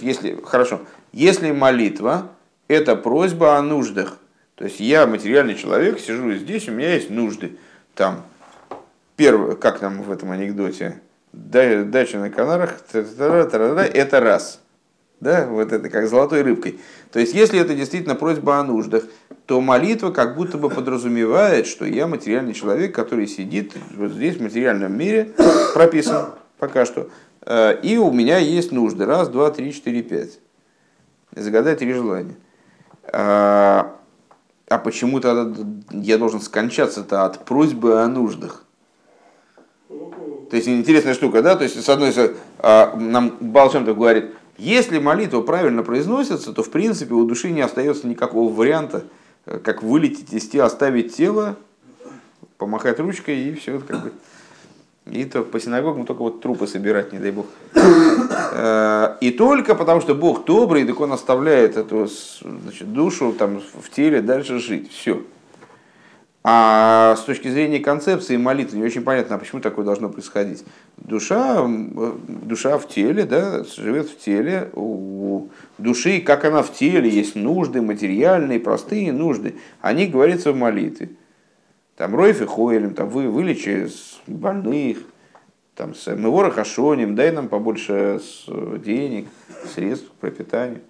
[0.00, 0.80] если, хорошо,
[1.12, 2.30] если молитва,
[2.68, 4.16] это просьба о нуждах.
[4.54, 7.58] То есть я материальный человек, сижу здесь, у меня есть нужды.
[7.94, 8.24] Там,
[9.16, 11.02] первое, как там в этом анекдоте,
[11.34, 14.62] дача на Канарах, это раз.
[15.20, 16.80] Да, вот это как золотой рыбкой.
[17.12, 19.04] То есть, если это действительно просьба о нуждах,
[19.48, 24.42] то молитва как будто бы подразумевает, что я материальный человек, который сидит вот здесь, в
[24.42, 25.32] материальном мире,
[25.72, 27.08] прописан пока что,
[27.46, 29.06] э, и у меня есть нужды.
[29.06, 30.38] Раз, два, три, четыре, пять.
[31.34, 32.36] Загадай три желания.
[33.10, 33.96] А,
[34.68, 38.64] а почему тогда я должен скончаться-то от просьбы о нуждах?
[39.88, 41.56] То есть интересная штука, да?
[41.56, 44.26] То есть, с одной стороны, а, нам Балшемтов говорит,
[44.58, 49.17] если молитва правильно произносится, то в принципе у души не остается никакого варианта, э,
[49.62, 51.56] как вылететь из тела, оставить тело,
[52.56, 54.12] помахать ручкой и все, как бы
[55.10, 57.46] и то по синагогам только вот трупы собирать, не дай бог.
[58.52, 62.08] Э, и только потому, что Бог добрый, так он оставляет эту
[62.42, 64.90] значит, душу там, в теле дальше жить.
[64.90, 65.22] Все.
[66.44, 70.64] А с точки зрения концепции молитвы не очень понятно, а почему такое должно происходить.
[71.00, 71.66] Душа,
[72.26, 77.80] душа в теле, да, живет в теле, у души, как она в теле, есть нужды
[77.80, 79.56] материальные, простые нужды.
[79.80, 81.10] Они говорится в молитве
[81.98, 83.88] там Ройфи Хойлем, там вы, вылечи
[84.28, 84.98] больных,
[85.74, 88.20] там, с Мевора Хашоним, дай нам побольше
[88.84, 89.26] денег,
[89.74, 90.80] средств к пропитанию.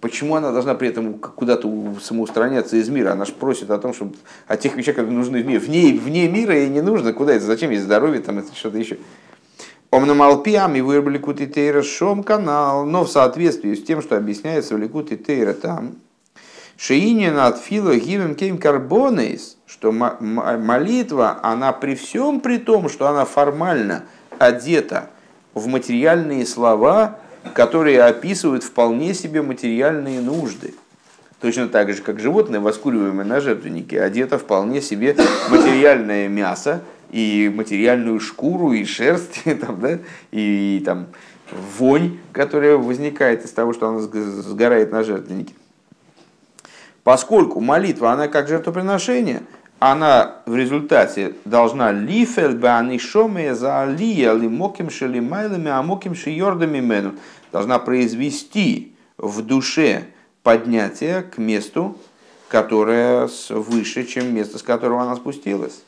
[0.00, 1.70] Почему она должна при этом куда-то
[2.00, 3.12] самоустраняться из мира?
[3.12, 4.14] Она же просит о том, чтобы
[4.46, 5.58] о тех вещах, которые нужны в мире.
[5.58, 7.12] Вне, вне мира ей не нужно.
[7.12, 7.44] Куда это?
[7.44, 8.96] Зачем ей здоровье, там, это что-то еще?
[9.90, 15.52] Омнамалпиами вырубили Кутитейра Шом канал, но в соответствии с тем, что объясняется в Ликут Тейра
[15.52, 15.96] там,
[16.76, 23.26] Шиинин от Фило Гивем Кейм Карбонейс, что молитва, она при всем при том, что она
[23.26, 24.04] формально
[24.38, 25.10] одета
[25.52, 27.18] в материальные слова,
[27.54, 30.74] которые описывают вполне себе материальные нужды.
[31.40, 35.16] Точно так же, как животное, воскуриваемое на жертвеннике, одето вполне себе
[35.48, 39.98] материальное мясо, и материальную шкуру, и шерсть, и, там, да,
[40.30, 41.06] и, там,
[41.78, 45.54] вонь, которая возникает из того, что она сгорает на жертвеннике.
[47.02, 49.42] Поскольку молитва, она как жертвоприношение,
[49.80, 57.14] она в результате должна лифель банишоме за алия лимоким шелимайлами амоким шиордами мену
[57.50, 60.04] должна произвести в душе
[60.42, 61.98] поднятие к месту,
[62.48, 65.82] которое выше, чем место, с которого она спустилась.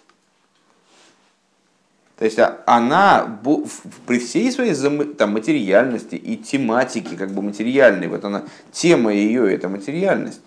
[2.19, 3.41] То есть а, она
[4.07, 4.75] при всей своей
[5.19, 10.41] там, материальности и тематике, как бы материальной, вот она, тема ее это материальность.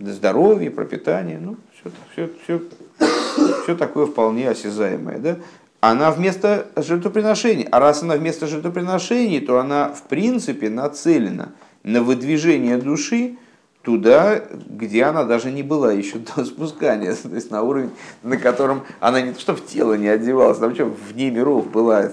[0.00, 2.62] Здоровье, пропитание, ну, все, все, все,
[3.62, 5.18] все такое вполне осязаемое.
[5.18, 5.36] Да?
[5.80, 7.66] Она вместо жертвоприношений.
[7.70, 11.52] А раз она вместо жертвоприношений, то она в принципе нацелена
[11.82, 13.36] на выдвижение души
[13.82, 17.90] туда, где она даже не была еще до спускания, то есть на уровень,
[18.22, 22.10] на котором она не то что в тело не одевалась, там что, вне миров была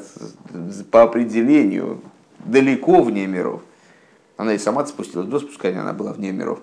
[0.91, 2.01] по определению,
[2.39, 3.61] далеко вне миров.
[4.37, 6.59] Она и сама спустилась, до спускания она была вне миров.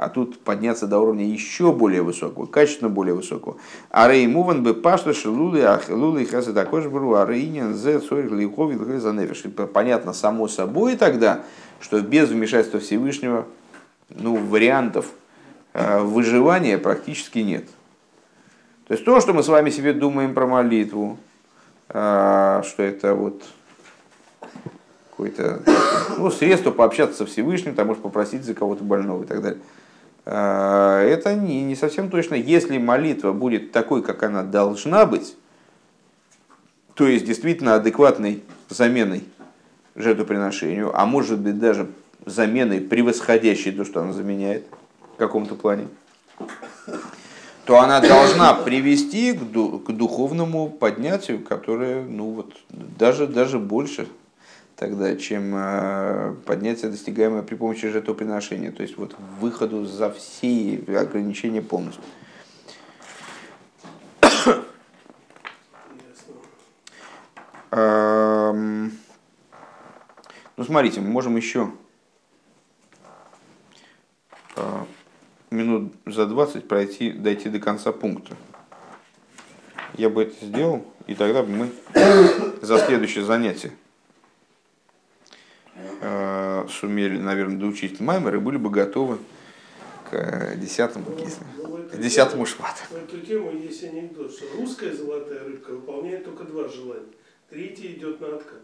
[0.00, 3.58] А тут подняться до уровня еще более высокого, качественно более высокого.
[3.90, 8.30] А рей муван бы пашта шелули ахлули хаса такой же бру, а рейнин зе цорих
[8.30, 8.78] лихови
[9.66, 11.42] Понятно само собой тогда,
[11.82, 13.44] что без вмешательства Всевышнего
[14.08, 15.04] ну, вариантов
[15.74, 17.66] э, выживания практически нет.
[18.88, 21.18] То есть то, что мы с вами себе думаем про молитву,
[21.90, 23.42] э, что это вот
[25.10, 25.60] какое-то
[26.16, 29.60] ну, средство пообщаться со Всевышним, там может попросить за кого-то больного и так далее.
[30.32, 32.36] Э, это не, не совсем точно.
[32.36, 35.34] Если молитва будет такой, как она должна быть,
[36.94, 39.24] то есть действительно адекватной заменой
[39.96, 41.88] жертвоприношению, а может быть даже
[42.26, 44.64] заменой, превосходящей то, что она заменяет
[45.14, 45.88] в каком-то плане,
[47.64, 54.06] то она должна привести к, ду- к духовному поднятию, которое ну, вот, даже, даже больше
[54.80, 61.60] тогда, чем э, поднятие, достигаемое при помощи жертвоприношения, то есть вот выходу за все ограничения
[61.60, 62.02] полностью.
[67.72, 68.92] Эм,
[70.56, 71.70] ну, смотрите, мы можем еще
[74.56, 74.84] Э,
[75.50, 78.34] минут за 20 пройти, дойти до конца пункта.
[79.94, 81.70] Я бы это сделал, и тогда мы
[82.62, 83.72] за следующее занятие
[86.68, 89.18] сумели, наверное, доучить Маймер и были бы готовы
[90.10, 92.80] к десятому, ну, к десятому шпату.
[92.90, 97.06] На эту тему есть анекдот, что русская золотая рыбка выполняет только два желания.
[97.48, 98.62] Третий идет на откат.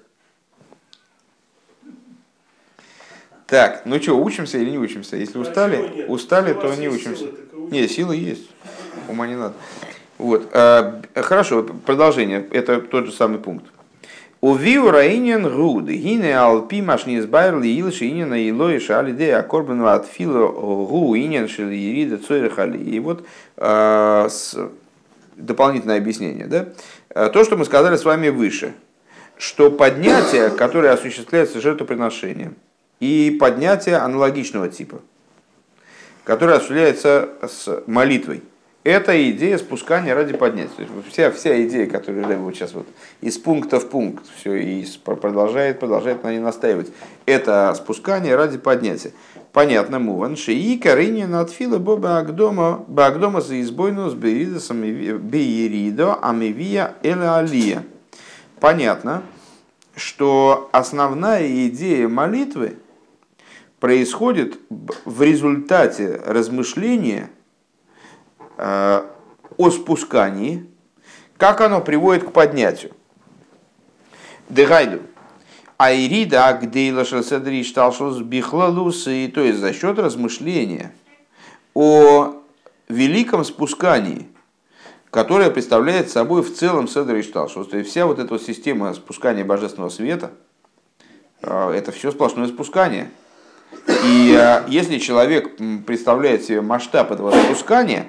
[3.46, 5.16] Так, ну что, учимся или не учимся?
[5.16, 7.26] Если устали, устали, то не учимся.
[7.70, 8.50] Не, силы есть.
[9.08, 9.54] Ума не надо.
[10.18, 10.48] Вот.
[10.52, 12.44] А, хорошо, продолжение.
[12.50, 13.66] Это тот же самый пункт.
[14.40, 20.48] Увиу раинен руд, гине алпи машни избайрли илши инена илой шали де акорбан от фила
[20.48, 22.18] гу инен шили ирида.
[22.76, 23.26] И вот
[23.56, 24.28] а,
[25.36, 26.46] дополнительное объяснение.
[26.46, 26.68] Да?
[27.10, 28.74] А, то, что мы сказали с вами выше,
[29.38, 32.56] что поднятие, которое осуществляется жертвоприношением,
[33.00, 35.00] и поднятие аналогичного типа,
[36.24, 38.42] которое осуществляется с молитвой.
[38.86, 40.86] Это идея спускания ради поднятия.
[41.10, 42.86] Вся, вся идея, которую Рэб вот сейчас вот
[43.20, 46.92] из пункта в пункт все и продолжает, продолжает на ней настаивать.
[47.26, 49.10] Это спускание ради поднятия.
[49.50, 50.36] Понятно, муван.
[50.36, 57.82] Шии карини надфила боба агдома, багдома за избойну с беридосом беиридо амивия эла алия.
[58.60, 59.24] Понятно,
[59.96, 62.76] что основная идея молитвы–
[63.80, 64.58] происходит
[65.04, 67.30] в результате размышления
[68.56, 70.66] о спускании,
[71.36, 72.92] как оно приводит к поднятию.
[74.48, 75.00] Дегайду.
[75.78, 80.94] Айрида агдейла шалседри шталшос бихлалусы, то есть за счет размышления
[81.74, 82.36] о
[82.88, 84.28] великом спускании,
[85.10, 87.68] которая представляет собой в целом Седр Ишталшус.
[87.68, 90.30] То есть вся вот эта вот система спускания божественного света,
[91.42, 93.10] э, это все сплошное спускание.
[94.04, 98.06] И э, если человек представляет себе масштаб этого спускания,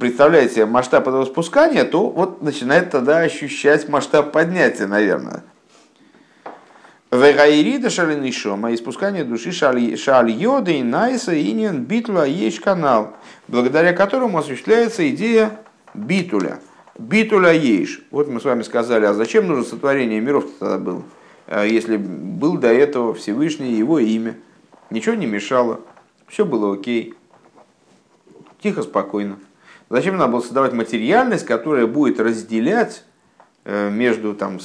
[0.00, 5.44] представляет себе масштаб этого спускания, то вот начинает тогда ощущать масштаб поднятия, наверное.
[7.10, 13.14] Вегайрида шалинишома, испускание души шаль йода и найса инин битуля есть канал,
[13.48, 15.58] благодаря которому осуществляется идея
[15.94, 16.60] битуля.
[16.98, 18.02] Битуля ейш.
[18.10, 21.02] Вот мы с вами сказали, а зачем нужно сотворение миров тогда было,
[21.46, 24.36] а если был до этого Всевышний его имя.
[24.90, 25.80] Ничего не мешало,
[26.26, 27.14] все было окей.
[28.62, 29.38] Тихо, спокойно.
[29.90, 33.04] Зачем надо было создавать материальность, которая будет разделять
[33.64, 34.58] э, между там,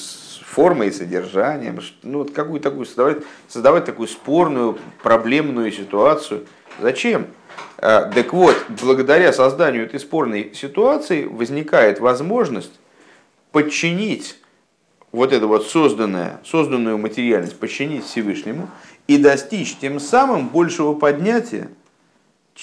[0.53, 6.45] формой и содержанием, ну, вот какую такую создавать, создавать такую спорную, проблемную ситуацию.
[6.79, 7.27] Зачем?
[7.77, 12.79] А, так вот, благодаря созданию этой спорной ситуации возникает возможность
[13.51, 14.39] подчинить
[15.11, 18.69] вот эту вот созданное, созданную материальность, подчинить Всевышнему
[19.07, 21.69] и достичь тем самым большего поднятия,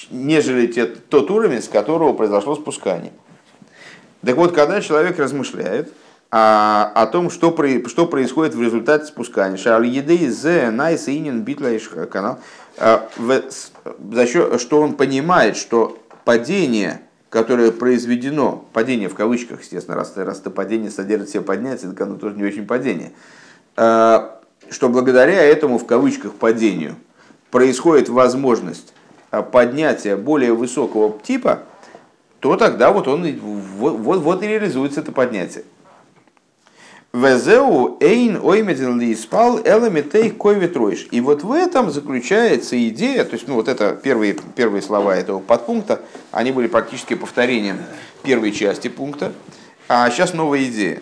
[0.09, 3.13] нежели те, тот уровень, с которого произошло спускание.
[4.25, 5.91] Так вот, когда человек размышляет,
[6.31, 9.57] о, о том, что, про, что происходит в результате спускания.
[9.57, 11.77] Шаль едей зе найс инин битла
[12.09, 12.39] канал.
[12.77, 20.13] А, за счет, что он понимает, что падение, которое произведено, падение в кавычках, естественно, раз,
[20.15, 23.11] раз это падение содержит все поднятие, так оно тоже не очень падение,
[23.75, 24.39] а,
[24.69, 26.95] что благодаря этому, в кавычках, падению
[27.49, 28.93] происходит возможность
[29.31, 31.63] а, поднятия более высокого типа,
[32.41, 33.23] то тогда вот он
[33.77, 35.63] вот, вот, вот и реализуется это поднятие.
[37.13, 41.07] Везеу эйн оймедин ли спал элемитей койветройш.
[41.11, 45.39] И вот в этом заключается идея, то есть, ну вот это первые, первые слова этого
[45.39, 46.01] подпункта,
[46.31, 47.79] они были практически повторением
[48.23, 49.33] первой части пункта,
[49.87, 51.01] а сейчас новая идея.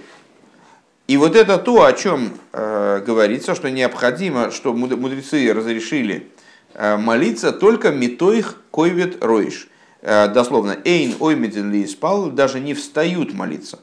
[1.07, 6.38] И вот это то, о чем э, говорится, что необходимо, что мудрецы разрешили э,
[6.97, 9.67] молиться только метоих койвет ройш.
[10.01, 13.79] Э, дословно, эйн оймедин ли спал, даже не встают молиться.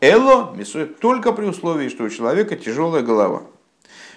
[0.00, 3.42] Эло мисует только при условии, что у человека тяжелая голова.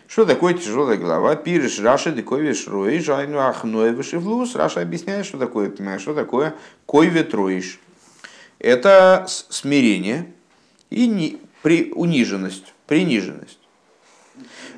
[0.08, 1.36] Что такое тяжелая голова?
[1.36, 4.56] Пириш Раши дековиш роиш, айну ахной вышивлус.
[4.56, 7.80] Раша объясняет, что такое, что такое койвет роиш.
[8.58, 10.34] Это смирение
[10.90, 13.59] и униженность, приниженность.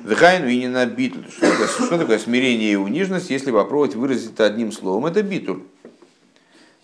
[0.04, 1.28] Вхайну и не на битуль.
[1.30, 5.06] Что такое, что такое смирение и униженность, если попробовать выразить это одним словом?
[5.06, 5.62] Это битуль.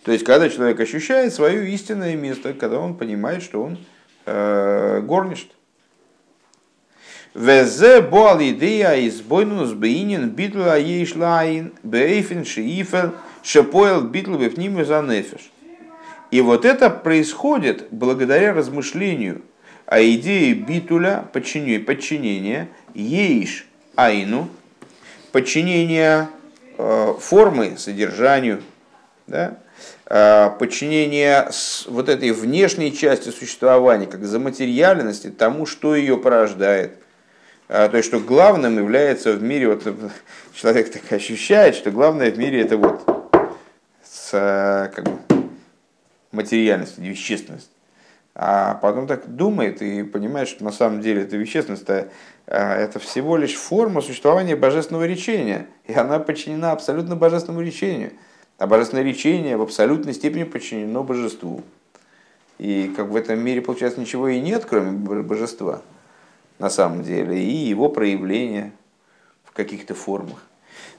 [0.05, 3.79] То есть, когда человек ощущает свое истинное место, когда он понимает, что он
[4.25, 5.49] э, горничт.
[7.35, 13.13] Везе боал идея из бойнус бейнин битла ейшлайн бейфин шиифел
[13.43, 15.51] шепоэл битл за нефиш.
[16.31, 19.43] И вот это происходит благодаря размышлению
[19.89, 23.67] о идее битуля, подчинения, подчинения ейш
[23.97, 24.49] айну,
[25.33, 26.31] подчинения
[26.77, 28.63] э, формы, содержанию,
[29.27, 29.59] да,
[30.11, 31.51] Э, подчинение
[31.87, 36.93] вот этой внешней части существования, как заматериальности, тому, что ее порождает.
[37.69, 39.85] Э, то есть, что главным является в мире, вот
[40.55, 43.03] человек так ощущает, что главное в мире это вот
[44.03, 45.19] с, э, как бы,
[46.33, 47.71] материальность, вещественность.
[48.41, 51.85] А потом так думает и понимает, что на самом деле эта вещественность
[52.47, 58.13] это всего лишь форма существования божественного речения, и она подчинена абсолютно божественному речению–
[58.59, 61.63] а божественное речение в абсолютной степени подчинено божеству.
[62.59, 65.81] И как в этом мире, получается, ничего и нет, кроме божества,
[66.59, 68.73] на самом деле, и его проявления
[69.45, 70.43] в каких-то формах.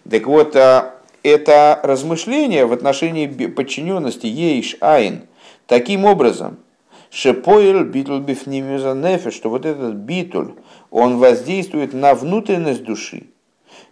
[0.09, 5.23] Так вот, а, это размышление в отношении подчиненности ейш айн
[5.67, 6.57] таким образом,
[7.09, 10.53] шепоэль битуль бифнимюза нефе, что вот этот битуль,
[10.91, 13.27] он воздействует на внутренность души,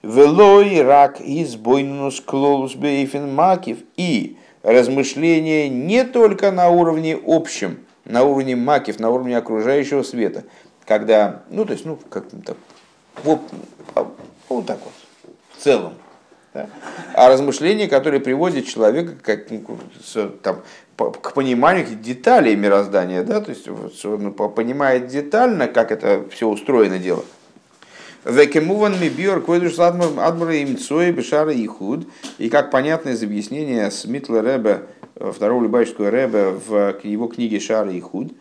[0.04, 3.80] Велой рак из бойнус клолус бейфин макив.
[3.96, 10.44] И размышление не только на уровне общем, на уровне макив, на уровне окружающего света.
[10.86, 12.56] Когда, ну то есть, ну как-то,
[13.24, 13.42] вот,
[14.50, 15.94] вот так вот, в целом.
[16.54, 16.70] Да?
[17.14, 19.78] А размышление, которое приводит человека как, ну,
[20.42, 20.62] там,
[20.98, 23.68] к пониманию деталей мироздания, да, то есть
[24.06, 27.24] он понимает детально, как это все устроено дело–
[28.28, 32.06] Векемуван мибиор койдуш цой бешара и худ.
[32.38, 34.84] И как понятно из объяснения Смитла Ребе,
[35.16, 38.34] э, второго Любавического Ребе в его книге Шара и худ,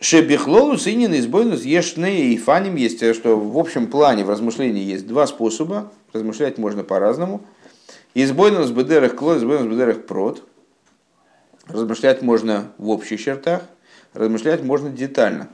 [0.00, 5.06] Шебихлолу синин избойнус ешне и фаним есть, э, что в общем плане в размышлении есть
[5.06, 7.40] два способа, размышлять можно по-разному.
[8.12, 10.46] Избойнус бедерах кло, избойнус бедерах прот.
[11.68, 13.62] Размышлять можно в общих чертах,
[14.14, 15.48] размышлять можно детально.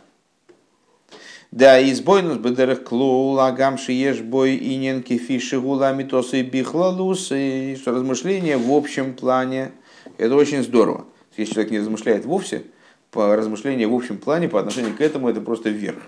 [1.51, 8.57] Да, избойнус бедерах клоу лагам шиеш бой инен кефиши гулами тосы бихлалус, и что размышление
[8.57, 9.73] в общем плане,
[10.19, 11.05] это очень здорово.
[11.37, 12.65] Если человек не размышляет вовсе,
[13.11, 16.03] по размышлению в общем плане по отношению к этому это просто вверх.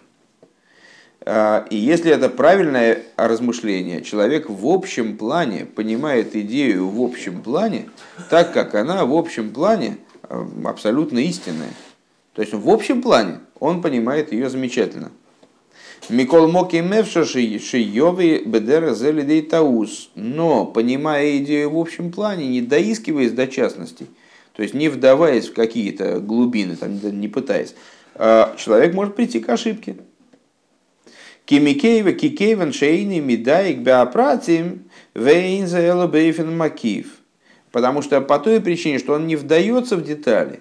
[1.24, 7.88] А, и если это правильное размышление, человек в общем плане понимает идею в общем плане,
[8.30, 11.72] так как она в общем плане а, абсолютно истинная.
[12.34, 15.10] То есть в общем плане он понимает ее замечательно.
[16.08, 16.80] מכל מקום
[17.58, 20.10] שיבוא בדרך זה לידי טעות.
[20.14, 24.06] Но, понимая идею в общем плане, не доискиваясь до частностей,
[24.54, 27.74] то есть не вдаваясь в какие-то глубины, там, не пытаясь,
[28.14, 29.96] а человек может прийти к ошибке.
[31.46, 37.06] Кимикейва кикейвен шейни мидаик беопратим вейнзаэла бейфен макив.
[37.70, 40.60] Потому что по той причине, что он не вдается в детали,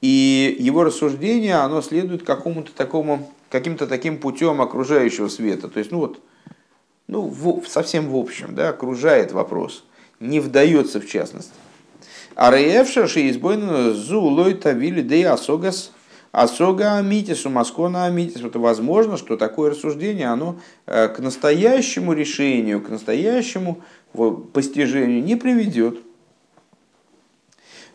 [0.00, 5.68] и его рассуждение, оно следует какому-то такому, каким-то таким путем окружающего света.
[5.68, 6.20] То есть, ну вот,
[7.06, 9.84] ну, в, совсем в общем, да, окружает вопрос,
[10.18, 11.52] не вдается в частности.
[12.34, 15.92] А Реевша шиизбойну зулой тавили дей асогас
[16.42, 18.42] асога амитису маскона амитис.
[18.42, 20.56] Это возможно, что такое рассуждение, оно
[20.86, 23.80] э, к настоящему решению, к настоящему
[24.52, 25.98] постижению не приведет.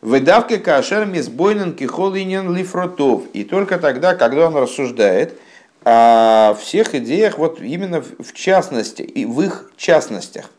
[0.02, 3.24] Выдавка кашер мисбойнен кихолинен лифротов.
[3.34, 5.38] И только тогда, когда он рассуждает
[5.84, 10.50] о всех идеях, вот именно в частности, и в их частностях.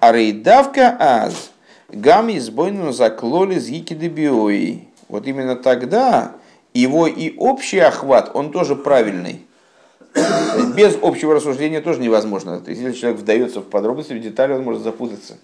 [0.00, 1.50] А рейдавка аз–
[1.92, 4.88] Гам избойну заклоли зики дебиои.
[5.08, 6.32] Вот именно тогда
[6.74, 9.46] его и общий охват, он тоже правильный.
[10.76, 12.60] Без общего рассуждения тоже невозможно.
[12.60, 15.38] То есть, если человек вдается в подробности, в детали, он может запутаться.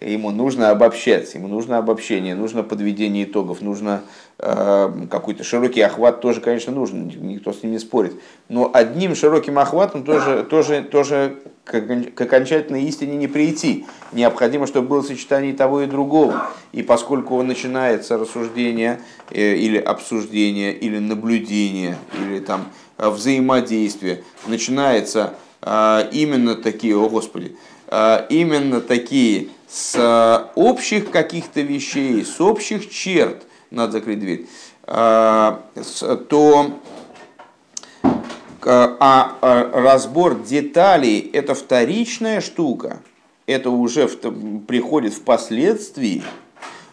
[0.00, 4.02] Ему нужно обобщать, ему нужно обобщение, нужно подведение итогов, нужно
[4.38, 8.12] э, какой-то широкий охват тоже, конечно, нужен, никто с ним не спорит.
[8.50, 11.74] Но одним широким охватом тоже, тоже, тоже к,
[12.20, 13.86] окончательной истине не прийти.
[14.12, 16.46] Необходимо, чтобы было сочетание того и другого.
[16.72, 22.66] И поскольку начинается рассуждение э, или обсуждение, или наблюдение, или там
[22.98, 25.32] взаимодействие, начинается
[25.62, 27.56] э, именно такие, о Господи,
[27.88, 34.46] э, именно такие с э, общих каких-то вещей, с общих черт, надо закрыть дверь,
[34.86, 35.56] э,
[36.28, 36.70] то
[38.68, 42.98] а, а разбор деталей– это вторичная штука,
[43.46, 46.24] это уже приходит впоследствии,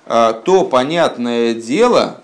[0.06, 2.22] то понятное дело,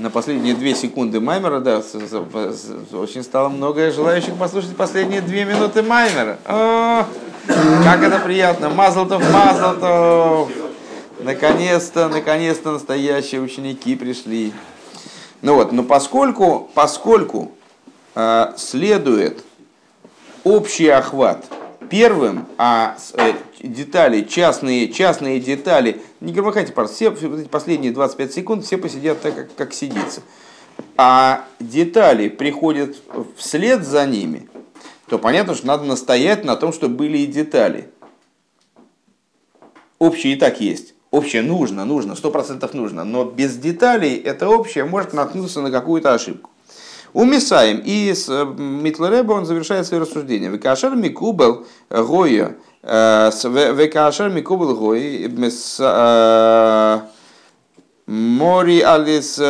[0.00, 1.82] на последние две секунды Маймера, да,
[2.92, 6.38] очень стало много желающих послушать последние две минуты Маймера.
[7.84, 8.70] Как это приятно!
[8.70, 10.50] Мазлтов, Мазлтов!
[11.20, 14.52] Наконец-то, наконец-то настоящие ученики пришли.
[15.42, 17.52] Ну вот, но поскольку, поскольку
[18.14, 19.44] э, следует
[20.44, 21.44] общий охват
[21.88, 23.32] первым, а э,
[23.62, 29.72] детали, частные, частные детали, не громыхайте, все последние 25 секунд все посидят так, как, как
[29.74, 30.22] сидится.
[30.96, 32.96] А детали приходят
[33.36, 34.48] вслед за ними,
[35.10, 37.90] то понятно, что надо настоять на том, чтобы были и детали.
[39.98, 40.94] Общее и так есть.
[41.10, 43.02] Общее нужно, нужно, сто процентов нужно.
[43.02, 46.50] Но без деталей это общее может наткнуться на какую-то ошибку.
[47.12, 47.82] Умисаем.
[47.84, 50.48] И с э, Митлереба он завершает свое рассуждение.
[50.48, 52.54] Векашер микубел гоя.
[52.84, 55.28] Э, векашер микубел гоя.
[55.80, 57.00] Э,
[58.06, 59.40] мори алис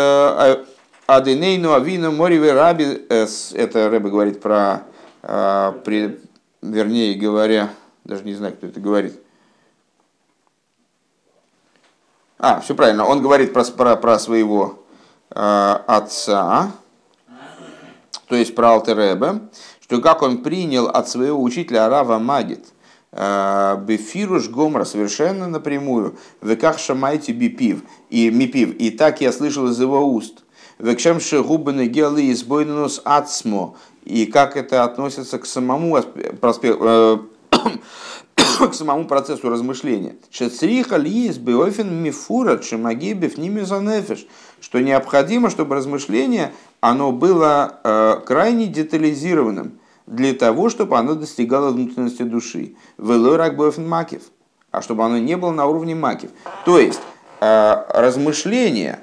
[1.06, 3.02] аденейну авину мори раби.
[3.10, 4.82] Это Рэбе говорит про а,
[5.22, 6.20] при,
[6.62, 7.70] вернее говоря,
[8.04, 9.20] даже не знаю, кто это говорит.
[12.42, 14.82] А, все правильно, он говорит про, про, про своего
[15.30, 16.72] э, отца,
[18.28, 19.40] то есть про Алтеребе,
[19.82, 22.64] что как он принял от своего учителя Рава Магит,
[23.12, 29.78] а, Бефируш Гомра совершенно напрямую, веках шамайте бипив и мипив, и так я слышал из
[29.78, 30.42] его уст.
[30.78, 37.18] Векшем шегубаны гелы избойнус ацмо, и как это относится к самому, э,
[38.68, 40.16] к самому процессу размышления.
[40.30, 44.26] Шецриха лиес беофен мифура шимагибев ними занефиш,
[44.60, 52.22] что необходимо, чтобы размышление оно было э, крайне детализированным для того, чтобы оно достигало внутренности
[52.22, 52.74] души.
[52.98, 54.22] Велорак беофен макив,
[54.70, 56.30] а чтобы оно не было на уровне макив.
[56.64, 57.00] То есть
[57.40, 59.00] э, размышление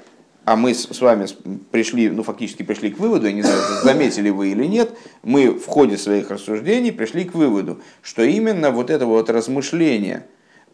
[0.48, 1.26] а мы с вами
[1.70, 4.92] пришли, ну фактически пришли к выводу, я не знаю, заметили вы или нет,
[5.22, 10.24] мы в ходе своих рассуждений пришли к выводу, что именно вот это вот размышление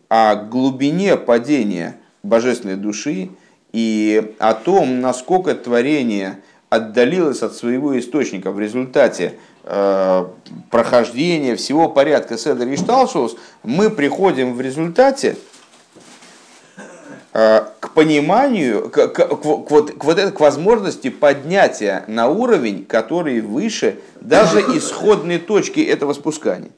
[0.09, 3.31] о глубине падения божественной души
[3.73, 10.25] и о том, насколько творение отдалилось от своего источника в результате э,
[10.71, 12.79] прохождения всего порядка Седер и
[13.65, 15.37] мы приходим в результате
[17.35, 22.85] к пониманию, к, к, к, к, вот, к, вот этой, к возможности поднятия на уровень,
[22.85, 26.71] который выше даже исходной точки этого спускания.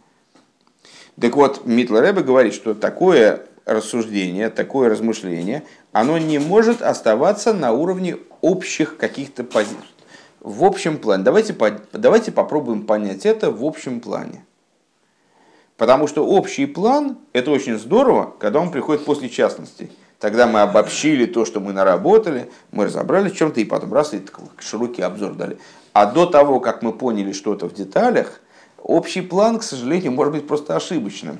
[1.20, 7.72] Так вот, Митла Рэбе говорит, что такое рассуждение, такое размышление, оно не может оставаться на
[7.72, 9.76] уровне общих каких-то позиций.
[10.40, 11.22] В общем плане.
[11.22, 11.54] Давайте,
[11.92, 14.46] давайте попробуем понять это в общем плане.
[15.76, 19.90] Потому что общий план– это очень здорово, когда он приходит после частностей.
[20.18, 24.22] Тогда мы обобщили то, что мы наработали, мы разобрались в чем-то, и потом раз, и
[24.58, 25.58] широкий обзор дали.
[25.92, 28.40] А до того, как мы поняли что-то в деталях,
[28.82, 31.38] общий план, к сожалению, может быть просто ошибочным.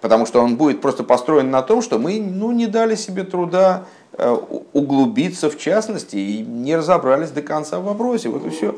[0.00, 3.84] Потому что он будет просто построен на том, что мы ну, не дали себе труда
[4.14, 4.36] э,
[4.72, 8.30] углубиться в частности и не разобрались до конца в вопросе.
[8.30, 8.74] Вот и все.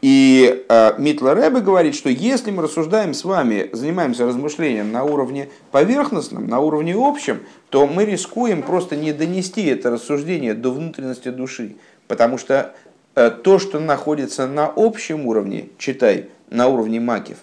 [0.00, 5.48] И э, Митла Рэбе говорит, что если мы рассуждаем с вами, занимаемся размышлением на уровне
[5.72, 7.40] поверхностном, на уровне общем,
[7.70, 11.76] то мы рискуем просто не донести это рассуждение до внутренности души.
[12.06, 12.74] Потому что
[13.16, 17.38] э, то, что находится на общем уровне, читай, на уровне макив,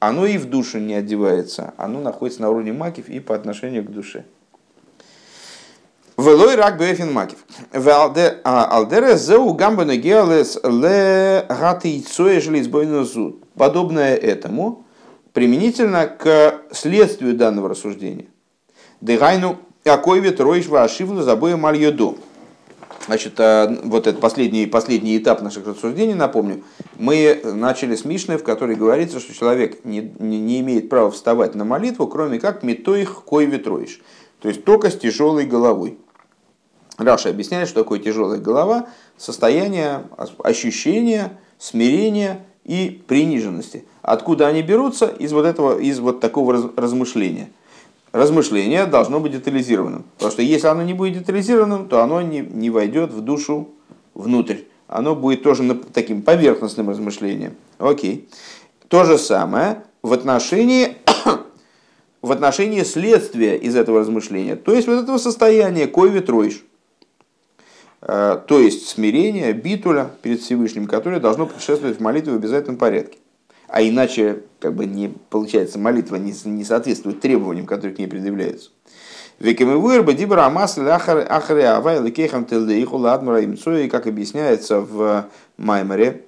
[0.00, 3.90] оно и в душу не одевается, оно находится на уровне макив и по отношению к
[3.90, 4.24] душе.
[6.18, 7.38] Велой рак бефин макив.
[7.72, 12.62] А, алдере зеу гамбана геалес ле гаты ицоежли
[13.04, 13.42] зуд.
[13.54, 14.84] Подобное этому
[15.32, 18.26] применительно к следствию данного рассуждения.
[19.00, 22.18] Дегайну акой ветроиш вашивну забоя мальоду.
[23.06, 26.62] Значит, э, вот этот последний, последний этап наших рассуждений, напомню,
[26.98, 31.56] мы начали с Мишны, в которой говорится, что человек не, не, не имеет права вставать
[31.56, 34.00] на молитву, кроме как метоих кой ветроиш,
[34.42, 35.98] то есть только с тяжелой головой.
[36.98, 40.04] Раша объясняет, что такое тяжелая голова, состояние
[40.44, 43.84] ощущения, смирения и приниженности.
[44.02, 45.06] Откуда они берутся?
[45.06, 47.50] Из вот этого, из вот такого размышления–
[48.12, 50.04] размышление должно быть детализированным.
[50.14, 53.70] Потому что если оно не будет детализированным, то оно не, не войдет в душу
[54.14, 54.58] внутрь.
[54.86, 57.54] Оно будет тоже таким поверхностным размышлением.
[57.78, 58.28] Окей.
[58.88, 60.98] То же самое в отношении,
[62.22, 64.56] в отношении следствия из этого размышления.
[64.56, 66.64] То есть вот этого состояния кой ветроишь.
[68.00, 73.18] Э, то есть смирение, битуля перед Всевышним, которое должно предшествовать молитве в обязательном порядке
[73.72, 78.68] а иначе как бы не получается молитва не, не соответствует требованиям, которые к ней предъявляются.
[79.38, 79.44] И
[83.88, 85.24] как объясняется в
[85.56, 86.26] Майморе,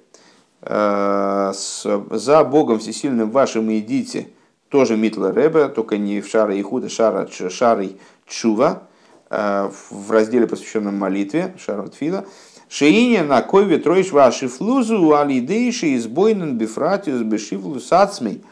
[0.63, 4.29] э, за Богом всесильным вашим идите,
[4.69, 7.91] тоже Митла Ребе, только не в Шара Ихуда, Шара, Шары
[8.27, 8.83] Чува,
[9.29, 12.25] э, в разделе, посвященном молитве, Шара Тфила,
[12.67, 18.43] Шеине на кове троиш ваши флузу алидейши избойнен бифратиус бешивлу сацмей.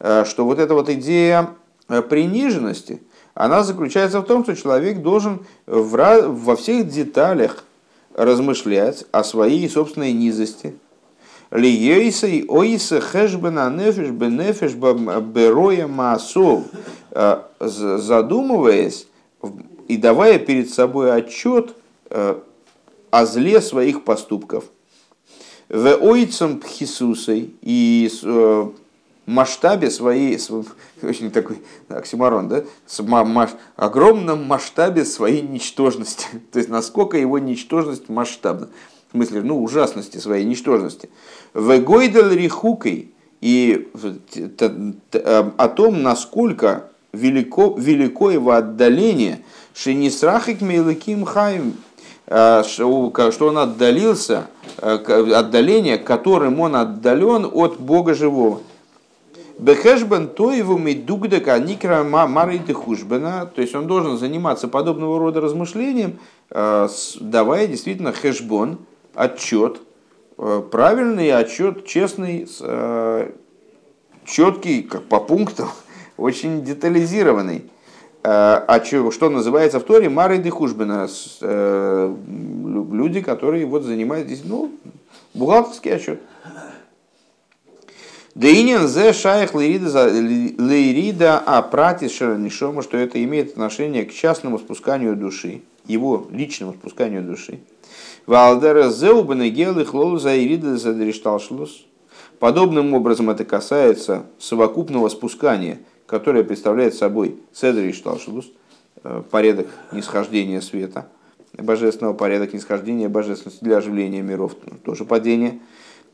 [0.00, 1.50] Э, что вот эта вот идея
[1.88, 3.02] э, приниженности,
[3.34, 7.64] она заключается в том, что человек должен во всех деталях
[8.14, 10.74] размышлять о своей собственной низости.
[11.52, 16.64] Лиейсей ойса хэшбена нефеш бенефеш бероя маасов.
[17.10, 19.06] Э, задумываясь
[19.86, 21.74] и давая перед собой отчет
[23.12, 24.64] о зле своих поступков.
[25.68, 28.66] В ойцем пхисусой и э,
[29.26, 30.38] масштабе своей,
[31.02, 32.64] очень такой оксимарон, да,
[33.76, 36.26] огромном масштабе своей ничтожности.
[36.52, 38.68] То есть, насколько его ничтожность масштабна.
[39.12, 41.10] В смысле, ну, ужасности своей ничтожности.
[41.54, 43.88] В гойдел рихукой и
[45.18, 49.44] о том, насколько велико, велико его отдаление,
[49.74, 51.74] шенисрахик мейлыким хаим,
[52.34, 54.46] Э, что он отдалился,
[54.78, 54.94] э,
[55.34, 58.60] отдаление, которым он отдален от Бога живого.
[59.58, 66.18] Бехешбен то его медугдака никра марейты хушбена, то есть он должен заниматься подобного рода размышлением,
[66.50, 66.88] э,
[67.20, 68.78] давая действительно хешбон,
[69.14, 69.80] отчет,
[70.36, 72.48] правильный отчет, честный,
[74.24, 75.68] четкий, как по пунктам,
[76.16, 77.64] очень детализированный.
[78.24, 81.08] Э, а что называется в Торе Мары Дехушбина,
[81.40, 82.14] э,
[82.92, 84.70] люди, которые вот занимаются здесь, ну,
[85.34, 86.20] бухгалтерский отчет.
[88.34, 95.60] Дейнин зе шаях лейрида а прати шаранишома, что это имеет отношение к частному спусканию души,
[95.86, 97.60] его личному спусканию души.
[98.26, 101.86] Валдера зеубана гелых лолуза ирида задришталшлус.
[102.38, 105.78] Подобным образом это касается совокупного спускания–
[106.12, 108.52] которая представляет собой Седри и Шталшилус,
[109.30, 111.06] порядок нисхождения света,
[111.54, 114.54] божественного порядок нисхождения божественности для оживления миров,
[114.84, 115.60] тоже падение.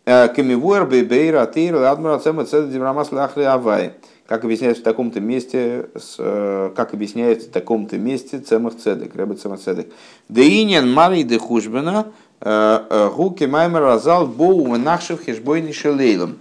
[0.04, 3.94] Камивуэр бейбейра тейр ладмара цема цеда димрамас лахли авай.
[4.28, 9.90] Как объясняется в таком-то месте, как объясняется в таком-то месте цемах цедек, рэбе цемах цедек.
[10.28, 12.08] Деинен мари де хужбена
[12.40, 16.38] гуки маймер разал боу нахшев хешбойни шелейлом.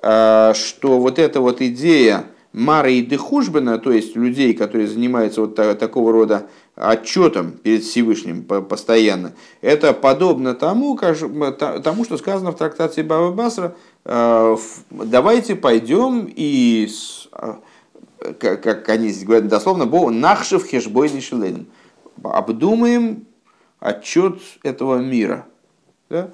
[0.00, 2.24] Что вот эта вот идея
[2.54, 9.32] Мары и Дехушбена, то есть людей, которые занимаются вот такого рода отчетом перед Всевышним постоянно,
[9.60, 16.88] это подобно тому, тому что сказано в трактации Баба Басра, э, давайте пойдем и,
[17.32, 17.54] э,
[18.38, 21.66] как они здесь говорят дословно, нахшев хешбойный шилейн,
[22.22, 23.26] обдумаем
[23.80, 25.46] отчет этого мира.
[26.10, 26.30] Да?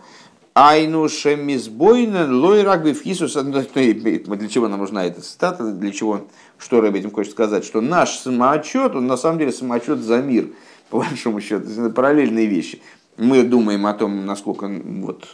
[0.54, 3.34] Айну шемизбойнен лой рагби фисус.
[3.34, 5.72] Для чего нам нужна эта цитата?
[5.72, 6.26] Для чего?
[6.58, 7.64] Что Рэб этим хочет сказать?
[7.64, 10.48] Что наш самоотчет, он на самом деле самоотчет за мир,
[10.90, 11.68] по большому счету.
[11.70, 12.82] Это параллельные вещи.
[13.16, 15.24] Мы думаем о том, насколько вот,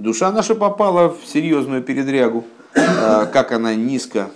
[0.00, 2.44] душа наша попала в серьезную передрягу,
[2.74, 4.30] а, как она низко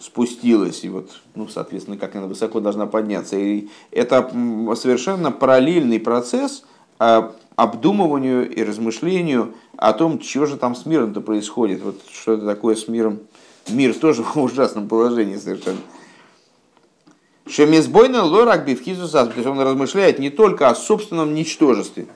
[0.00, 3.36] спустилась, и вот, ну, соответственно, как она высоко должна подняться.
[3.36, 4.28] И это
[4.74, 6.64] совершенно параллельный процесс
[6.98, 11.82] а, обдумыванию и размышлению о том, что же там с миром-то происходит.
[11.82, 13.20] Вот что это такое с миром.
[13.68, 15.78] Мир тоже в ужасном положении совершенно.
[17.46, 22.06] Шемизбойна лорак бифхизуса, то есть он размышляет не только о собственном ничтожестве,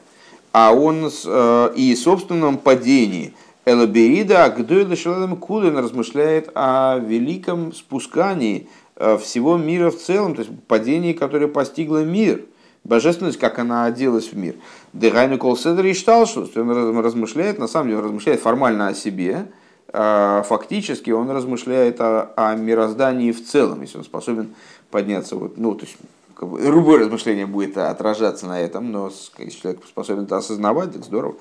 [0.59, 3.35] а он э, и собственном падении.
[3.67, 10.53] Элаберида Агдойла Шалалем Кулин размышляет о великом спускании э, всего мира в целом, то есть
[10.67, 12.41] падении, которое постигло мир–
[12.85, 14.55] божественность, как она оделась в мир.
[14.95, 16.25] Дегайну кол седри что
[16.57, 19.49] он размышляет, на самом деле он размышляет формально о себе,
[19.93, 24.55] а фактически он размышляет о, о мироздании в целом, если он способен
[24.91, 25.99] подняться, вот, ну, то есть
[26.41, 31.37] любое размышление будет отражаться на этом, но если человек способен это осознавать, так здорово.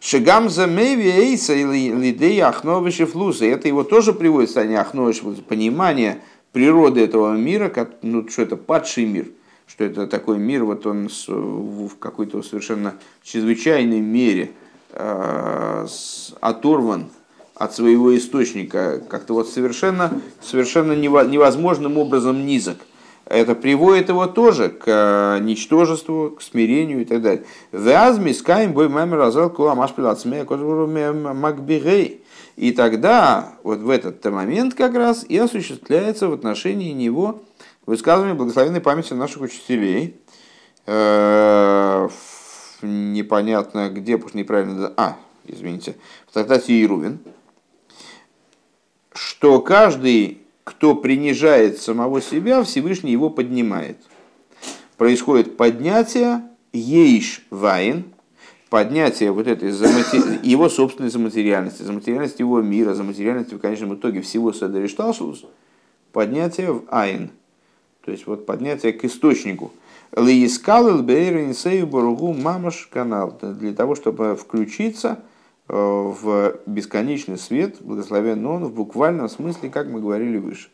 [0.00, 3.44] Шигам за эйса лидей ахновиши флуса.
[3.44, 6.20] Это его тоже приводит в состояние ахновиши понимание
[6.52, 9.28] природы этого мира, как, ну, что это падший мир–
[9.68, 14.52] что это такой мир, вот он в какой-то совершенно чрезвычайной мере
[14.92, 15.86] э,
[16.40, 17.10] оторван
[17.54, 22.78] от своего источника, как-то вот совершенно, совершенно невозможным образом низок.
[23.28, 27.44] Это приводит его тоже к э, ничтожеству, к смирению и так далее.
[27.72, 29.90] Вязми скаем бой маме разал куламаш
[31.34, 32.22] макбигей.
[32.56, 37.42] И тогда, вот в этот момент как раз и осуществляется в отношении него
[37.84, 40.16] высказывание благословенной памяти наших учителей.
[40.86, 42.08] Э,
[42.80, 44.94] непонятно где, потому что неправильно...
[44.96, 45.96] А, извините.
[46.28, 47.18] В трактате Иерувин.
[49.12, 53.96] Что каждый, кто принижает самого себя, Всевышний его поднимает.
[54.96, 56.42] Происходит поднятие
[56.72, 58.04] ейш вайн,
[58.68, 59.70] поднятие вот этой
[60.42, 65.44] его собственной заматериальности, заматериальности его мира, заматериальности в конечном итоге всего Седеришталшус,
[66.12, 67.30] поднятие в айн–
[68.08, 69.70] то есть вот поднятие к источнику.
[70.16, 73.38] Лиискал Боругу Мамаш канал.
[73.42, 75.20] Для того, чтобы включиться
[75.68, 80.70] в бесконечный свет, благословен он в буквальном смысле, как мы говорили выше.